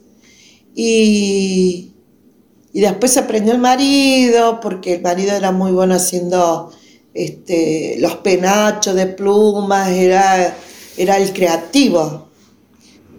Y, 0.81 1.93
y 2.73 2.81
después 2.81 3.13
se 3.13 3.19
aprendió 3.19 3.53
el 3.53 3.59
marido, 3.59 4.61
porque 4.61 4.95
el 4.95 5.03
marido 5.03 5.33
era 5.33 5.51
muy 5.51 5.73
bueno 5.73 5.95
haciendo 5.95 6.71
este, 7.15 7.97
los 7.99 8.17
penachos 8.17 8.95
de 8.95 9.07
plumas, 9.07 9.89
era, 9.89 10.57
era 10.97 11.17
el 11.17 11.33
creativo, 11.33 12.29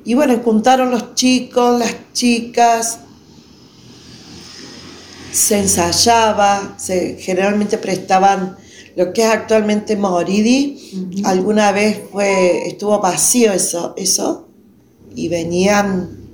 y 0.05 0.13
bueno, 0.13 0.39
juntaron 0.43 0.91
los 0.91 1.15
chicos, 1.15 1.79
las 1.79 1.93
chicas, 2.13 2.99
se 5.31 5.59
ensayaba, 5.59 6.75
se, 6.79 7.17
generalmente 7.19 7.77
prestaban 7.77 8.57
lo 8.95 9.13
que 9.13 9.21
es 9.21 9.29
actualmente 9.29 9.95
Moridi. 9.95 11.21
Alguna 11.23 11.71
vez 11.71 12.01
fue, 12.11 12.67
estuvo 12.67 12.99
vacío 12.99 13.53
eso, 13.53 13.93
eso, 13.97 14.47
y 15.13 15.27
venían, 15.27 16.28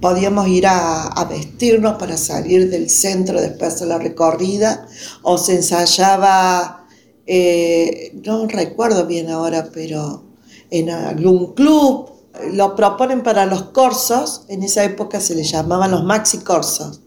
podíamos 0.00 0.48
ir 0.48 0.66
a, 0.66 1.26
vestirnos 1.28 1.94
para 1.98 2.16
salir 2.16 2.70
del 2.70 2.88
centro 2.90 3.40
después 3.40 3.78
de 3.80 3.86
la 3.86 3.98
recorrida, 3.98 4.86
o 5.22 5.38
se 5.38 5.56
ensayaba, 5.56 6.86
eh, 7.26 8.12
no 8.24 8.46
recuerdo 8.46 9.06
bien 9.06 9.30
ahora, 9.30 9.68
pero 9.72 10.24
en 10.70 10.90
algún 10.90 11.54
club. 11.54 12.10
Lo 12.52 12.76
proponen 12.76 13.22
para 13.22 13.44
los 13.44 13.64
corsos, 13.64 14.44
en 14.48 14.62
esa 14.62 14.84
época 14.84 15.20
se 15.20 15.34
les 15.34 15.50
llamaban 15.50 15.90
los 15.90 16.04
maxi 16.04 16.38
corsos. 16.38 17.00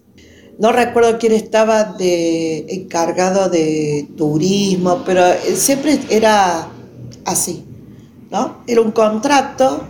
No 0.59 0.71
recuerdo 0.71 1.17
quién 1.17 1.31
estaba 1.31 1.95
encargado 1.97 3.49
de 3.49 4.07
turismo, 4.15 5.01
pero 5.05 5.23
siempre 5.55 5.99
era 6.09 6.67
así, 7.25 7.65
¿no? 8.29 8.57
Era 8.67 8.81
un 8.81 8.91
contrato, 8.91 9.87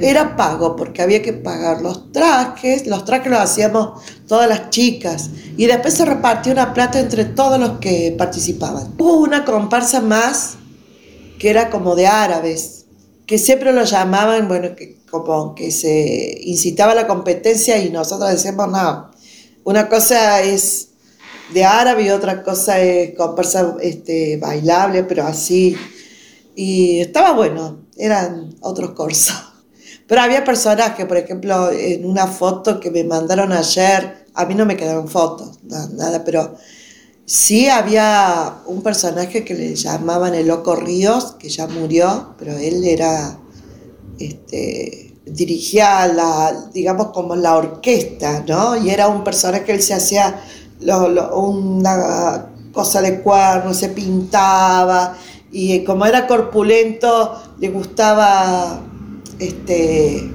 era 0.00 0.36
pago, 0.36 0.76
porque 0.76 1.02
había 1.02 1.22
que 1.22 1.32
pagar 1.32 1.82
los 1.82 2.12
trajes, 2.12 2.86
los 2.86 3.04
trajes 3.04 3.30
los 3.30 3.40
hacíamos 3.40 4.02
todas 4.26 4.48
las 4.48 4.70
chicas, 4.70 5.30
y 5.56 5.66
después 5.66 5.94
se 5.94 6.04
repartió 6.04 6.52
una 6.52 6.72
plata 6.72 7.00
entre 7.00 7.24
todos 7.24 7.58
los 7.58 7.78
que 7.78 8.14
participaban. 8.16 8.94
Hubo 8.98 9.20
una 9.20 9.44
comparsa 9.44 10.00
más 10.00 10.54
que 11.38 11.50
era 11.50 11.70
como 11.70 11.94
de 11.96 12.06
árabes, 12.06 12.84
que 13.26 13.38
siempre 13.38 13.72
lo 13.72 13.84
llamaban, 13.84 14.48
bueno, 14.48 14.74
que 14.76 14.98
como 15.10 15.54
que 15.54 15.70
se 15.70 16.40
incitaba 16.44 16.94
la 16.94 17.06
competencia 17.06 17.78
y 17.78 17.90
nosotros 17.90 18.30
decíamos, 18.30 18.68
no, 18.70 19.10
una 19.64 19.88
cosa 19.88 20.40
es 20.42 20.88
de 21.52 21.64
árabe 21.64 22.04
y 22.04 22.10
otra 22.10 22.42
cosa 22.42 22.80
es 22.80 23.14
comparsa 23.14 23.76
este, 23.80 24.38
bailable, 24.38 25.04
pero 25.04 25.26
así. 25.26 25.76
Y 26.54 27.00
estaba 27.00 27.32
bueno, 27.32 27.86
eran 27.96 28.54
otros 28.60 28.92
cursos. 28.92 29.51
Pero 30.12 30.24
había 30.24 30.44
personajes, 30.44 31.06
por 31.06 31.16
ejemplo, 31.16 31.70
en 31.72 32.04
una 32.04 32.26
foto 32.26 32.78
que 32.78 32.90
me 32.90 33.02
mandaron 33.02 33.50
ayer, 33.50 34.26
a 34.34 34.44
mí 34.44 34.54
no 34.54 34.66
me 34.66 34.76
quedaron 34.76 35.08
fotos, 35.08 35.58
nada, 35.62 36.22
pero 36.22 36.54
sí 37.24 37.70
había 37.70 38.56
un 38.66 38.82
personaje 38.82 39.42
que 39.42 39.54
le 39.54 39.74
llamaban 39.74 40.34
el 40.34 40.48
Loco 40.48 40.76
Ríos, 40.76 41.36
que 41.38 41.48
ya 41.48 41.66
murió, 41.66 42.34
pero 42.38 42.58
él 42.58 42.84
era, 42.84 43.38
este, 44.18 45.14
dirigía 45.24 46.06
la, 46.08 46.68
digamos, 46.74 47.06
como 47.14 47.34
la 47.34 47.56
orquesta, 47.56 48.44
¿no? 48.46 48.76
Y 48.76 48.90
era 48.90 49.08
un 49.08 49.24
personaje 49.24 49.64
que 49.64 49.72
él 49.72 49.82
se 49.82 49.94
hacía 49.94 50.42
una 51.32 52.50
cosa 52.74 53.00
de 53.00 53.22
cuerno, 53.22 53.72
se 53.72 53.88
pintaba, 53.88 55.16
y 55.50 55.82
como 55.84 56.04
era 56.04 56.26
corpulento, 56.26 57.54
le 57.58 57.70
gustaba 57.70 58.91
este, 59.46 60.30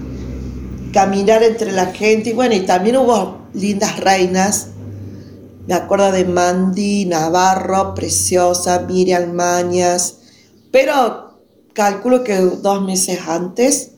caminar 0.93 1.43
entre 1.43 1.72
la 1.72 1.88
gente, 1.88 2.32
y 2.32 2.34
bueno, 2.34 2.56
y 2.56 2.62
también 2.62 2.98
hubo 2.98 3.48
lindas 3.54 4.00
reinas, 4.00 4.67
me 5.67 5.74
acuerdo 5.74 6.12
de 6.12 6.26
Mandy 6.26 7.06
Navarro, 7.06 7.93
preciosa, 7.93 8.86
Miriam 8.88 9.34
Mañas, 9.34 10.20
pero 10.72 11.39
calculo 11.74 12.24
que 12.24 12.38
dos 12.38 12.82
meses 12.84 13.20
antes 13.28 13.91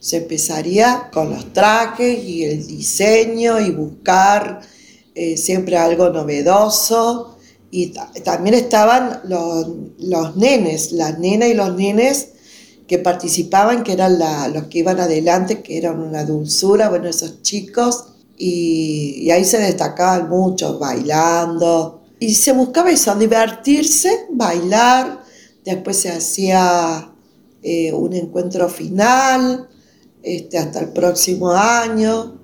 se 0.00 0.18
empezaría 0.18 1.08
con 1.12 1.30
los 1.30 1.52
trajes 1.54 2.22
y 2.22 2.44
el 2.44 2.66
diseño 2.66 3.58
y 3.58 3.70
buscar 3.70 4.60
eh, 5.14 5.38
siempre 5.38 5.78
algo 5.78 6.10
novedoso. 6.10 7.38
Y 7.70 7.94
también 8.22 8.54
estaban 8.54 9.22
los, 9.24 9.66
los, 9.98 10.36
nenes, 10.36 10.92
las 10.92 11.18
nenas 11.18 11.48
y 11.48 11.54
los 11.54 11.74
nenes 11.74 12.33
que 12.86 12.98
participaban, 12.98 13.82
que 13.82 13.92
eran 13.92 14.18
los 14.52 14.64
que 14.64 14.80
iban 14.80 15.00
adelante, 15.00 15.62
que 15.62 15.78
eran 15.78 16.00
una 16.00 16.24
dulzura, 16.24 16.90
bueno, 16.90 17.08
esos 17.08 17.42
chicos, 17.42 18.06
y, 18.36 19.30
ahí 19.30 19.44
se 19.44 19.58
destacaban 19.58 20.28
mucho, 20.28 20.78
bailando, 20.78 22.02
y 22.18 22.34
se 22.34 22.52
buscaba 22.52 22.90
eso, 22.90 23.14
divertirse, 23.14 24.26
bailar, 24.30 25.22
después 25.64 25.96
se 25.96 26.10
hacía 26.10 27.10
eh, 27.62 27.92
un 27.92 28.12
encuentro 28.12 28.68
final, 28.68 29.68
este, 30.22 30.58
hasta 30.58 30.80
el 30.80 30.90
próximo 30.90 31.52
año. 31.52 32.38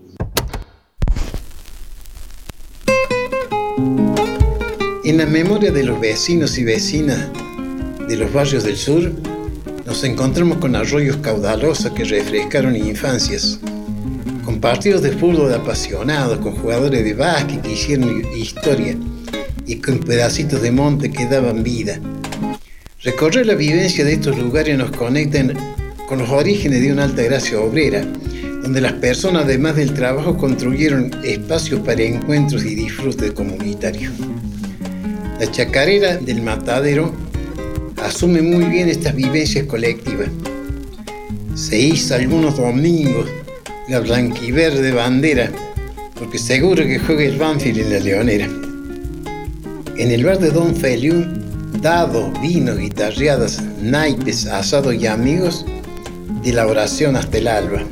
En 5.05 5.16
la 5.16 5.26
memoria 5.26 5.72
de 5.72 5.83
los 5.83 6.00
vecinos 6.00 6.57
y 6.59 6.64
vecinas 6.64 7.29
de 8.07 8.16
los 8.16 8.33
barrios 8.33 8.64
del 8.64 8.76
sur, 8.76 9.12
nos 9.90 10.05
encontramos 10.05 10.59
con 10.59 10.76
arroyos 10.76 11.16
caudalosos 11.16 11.90
que 11.90 12.05
refrescaron 12.05 12.76
infancias, 12.76 13.59
con 14.44 14.61
partidos 14.61 15.03
de 15.03 15.11
fútbol 15.11 15.53
apasionados, 15.53 16.38
con 16.38 16.55
jugadores 16.55 17.03
de 17.03 17.12
básquet 17.12 17.61
que 17.61 17.72
hicieron 17.72 18.24
historia 18.33 18.96
y 19.66 19.81
con 19.81 19.98
pedacitos 19.98 20.62
de 20.62 20.70
monte 20.70 21.11
que 21.11 21.26
daban 21.26 21.64
vida. 21.64 21.98
Recorrer 23.03 23.46
la 23.46 23.57
vivencia 23.57 24.05
de 24.05 24.12
estos 24.12 24.38
lugares 24.38 24.79
nos 24.79 24.92
conecta 24.92 25.42
con 26.07 26.20
los 26.20 26.31
orígenes 26.31 26.83
de 26.83 26.92
una 26.92 27.03
alta 27.03 27.22
gracia 27.22 27.59
obrera, 27.59 28.05
donde 28.62 28.81
las 28.81 28.92
personas 28.92 29.42
además 29.42 29.74
del 29.74 29.92
trabajo 29.92 30.37
construyeron 30.37 31.11
espacios 31.24 31.81
para 31.81 32.03
encuentros 32.03 32.64
y 32.64 32.76
disfrute 32.76 33.35
comunitario. 33.35 34.12
La 35.40 35.50
chacarera 35.50 36.16
del 36.16 36.42
matadero 36.42 37.12
asume 38.04 38.42
muy 38.42 38.64
bien 38.64 38.88
estas 38.88 39.14
vivencias 39.14 39.66
colectivas. 39.66 40.28
Se 41.54 41.78
hizo 41.78 42.14
algunos 42.14 42.56
domingos 42.56 43.28
la 43.88 44.00
blanquiverde 44.00 44.92
bandera, 44.92 45.50
porque 46.14 46.38
seguro 46.38 46.84
que 46.84 46.98
juega 46.98 47.24
el 47.24 47.38
Banfield 47.38 47.80
en 47.80 47.92
la 47.92 47.98
Leonera. 47.98 48.48
En 49.96 50.10
el 50.10 50.24
bar 50.24 50.38
de 50.38 50.50
Don 50.50 50.76
Feliu, 50.76 51.26
dado, 51.82 52.30
vino, 52.40 52.76
guitarreadas, 52.76 53.60
naipes, 53.82 54.46
asado 54.46 54.92
y 54.92 55.06
amigos, 55.06 55.66
de 56.42 56.52
la 56.52 56.66
oración 56.66 57.16
hasta 57.16 57.38
el 57.38 57.48
alba. 57.48 57.82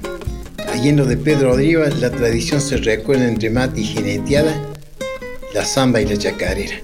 Allí 0.72 0.92
de 0.92 1.16
Pedro 1.16 1.52
Odriva, 1.52 1.88
la 1.88 2.10
tradición 2.10 2.60
se 2.60 2.76
recuerda 2.76 3.26
entre 3.26 3.50
mate 3.50 3.80
y 3.80 3.84
jineteada, 3.84 4.54
la 5.52 5.64
samba 5.64 6.00
y 6.00 6.06
la 6.06 6.16
chacarera. 6.16 6.76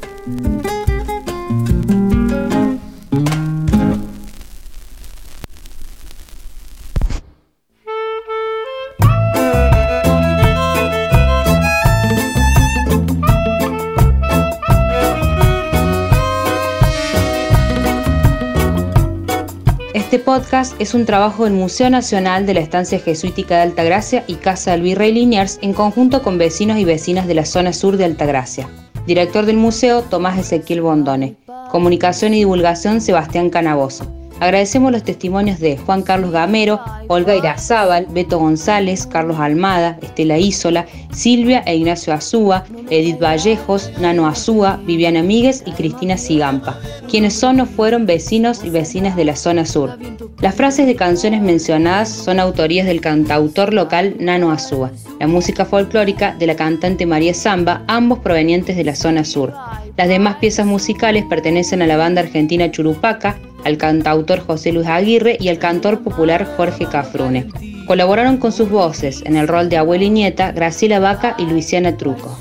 Este 20.14 20.24
podcast 20.24 20.80
es 20.80 20.94
un 20.94 21.06
trabajo 21.06 21.42
del 21.42 21.54
Museo 21.54 21.90
Nacional 21.90 22.46
de 22.46 22.54
la 22.54 22.60
Estancia 22.60 23.00
Jesuítica 23.00 23.56
de 23.56 23.62
Altagracia 23.62 24.22
y 24.28 24.36
Casa 24.36 24.70
del 24.70 24.82
Virrey 24.82 25.10
Liniers 25.10 25.58
en 25.60 25.72
conjunto 25.72 26.22
con 26.22 26.38
vecinos 26.38 26.78
y 26.78 26.84
vecinas 26.84 27.26
de 27.26 27.34
la 27.34 27.44
zona 27.44 27.72
sur 27.72 27.96
de 27.96 28.04
Altagracia. 28.04 28.68
Director 29.08 29.44
del 29.44 29.56
museo, 29.56 30.02
Tomás 30.02 30.38
Ezequiel 30.38 30.82
Bondone. 30.82 31.34
Comunicación 31.68 32.32
y 32.32 32.38
divulgación, 32.38 33.00
Sebastián 33.00 33.50
Canaboso. 33.50 34.23
Agradecemos 34.44 34.92
los 34.92 35.02
testimonios 35.02 35.58
de 35.58 35.78
Juan 35.78 36.02
Carlos 36.02 36.30
Gamero, 36.30 36.78
Olga 37.08 37.34
Irazábal, 37.34 38.06
Beto 38.10 38.38
González, 38.38 39.06
Carlos 39.06 39.38
Almada, 39.40 39.98
Estela 40.02 40.36
Isola, 40.36 40.84
Silvia 41.12 41.62
e 41.64 41.74
Ignacio 41.76 42.12
Azúa, 42.12 42.62
Edith 42.90 43.18
Vallejos, 43.18 43.90
Nano 43.98 44.26
Azúa, 44.26 44.78
Viviana 44.84 45.22
Míguez 45.22 45.62
y 45.64 45.70
Cristina 45.70 46.18
Sigampa, 46.18 46.78
quienes 47.08 47.32
son 47.32 47.58
o 47.60 47.64
fueron 47.64 48.04
vecinos 48.04 48.62
y 48.62 48.68
vecinas 48.68 49.16
de 49.16 49.24
la 49.24 49.34
zona 49.34 49.64
sur. 49.64 49.98
Las 50.40 50.54
frases 50.54 50.86
de 50.86 50.94
canciones 50.94 51.40
mencionadas 51.40 52.10
son 52.10 52.38
autorías 52.38 52.86
del 52.86 53.00
cantautor 53.00 53.72
local 53.72 54.14
Nano 54.20 54.50
Azúa, 54.50 54.92
la 55.20 55.26
música 55.26 55.64
folclórica 55.64 56.34
de 56.38 56.48
la 56.48 56.54
cantante 56.54 57.06
María 57.06 57.32
Zamba, 57.32 57.82
ambos 57.86 58.18
provenientes 58.18 58.76
de 58.76 58.84
la 58.84 58.94
zona 58.94 59.24
sur. 59.24 59.54
Las 59.96 60.08
demás 60.08 60.36
piezas 60.36 60.66
musicales 60.66 61.24
pertenecen 61.30 61.80
a 61.80 61.86
la 61.86 61.96
banda 61.96 62.20
argentina 62.20 62.70
Churupaca, 62.70 63.38
al 63.64 63.76
cantautor 63.78 64.40
José 64.40 64.72
Luis 64.72 64.86
Aguirre 64.86 65.36
y 65.40 65.48
al 65.48 65.58
cantor 65.58 66.02
popular 66.02 66.46
Jorge 66.56 66.86
Cafrune. 66.86 67.48
Colaboraron 67.86 68.38
con 68.38 68.52
sus 68.52 68.70
voces 68.70 69.22
en 69.26 69.36
el 69.36 69.48
rol 69.48 69.68
de 69.68 69.76
abuela 69.76 70.04
y 70.04 70.10
nieta 70.10 70.52
Graciela 70.52 71.00
Vaca 71.00 71.34
y 71.38 71.44
Luisiana 71.44 71.96
Truco. 71.96 72.38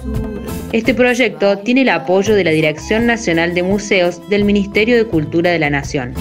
Este 0.71 0.93
proyecto 0.93 1.59
tiene 1.59 1.81
el 1.81 1.89
apoyo 1.89 2.33
de 2.33 2.43
la 2.43 2.51
Dirección 2.51 3.05
Nacional 3.05 3.53
de 3.53 3.61
Museos 3.61 4.27
del 4.29 4.43
Ministerio 4.43 4.95
de 4.95 5.05
Cultura 5.05 5.51
de 5.51 5.59
la 5.59 5.69
Nación. 5.69 6.13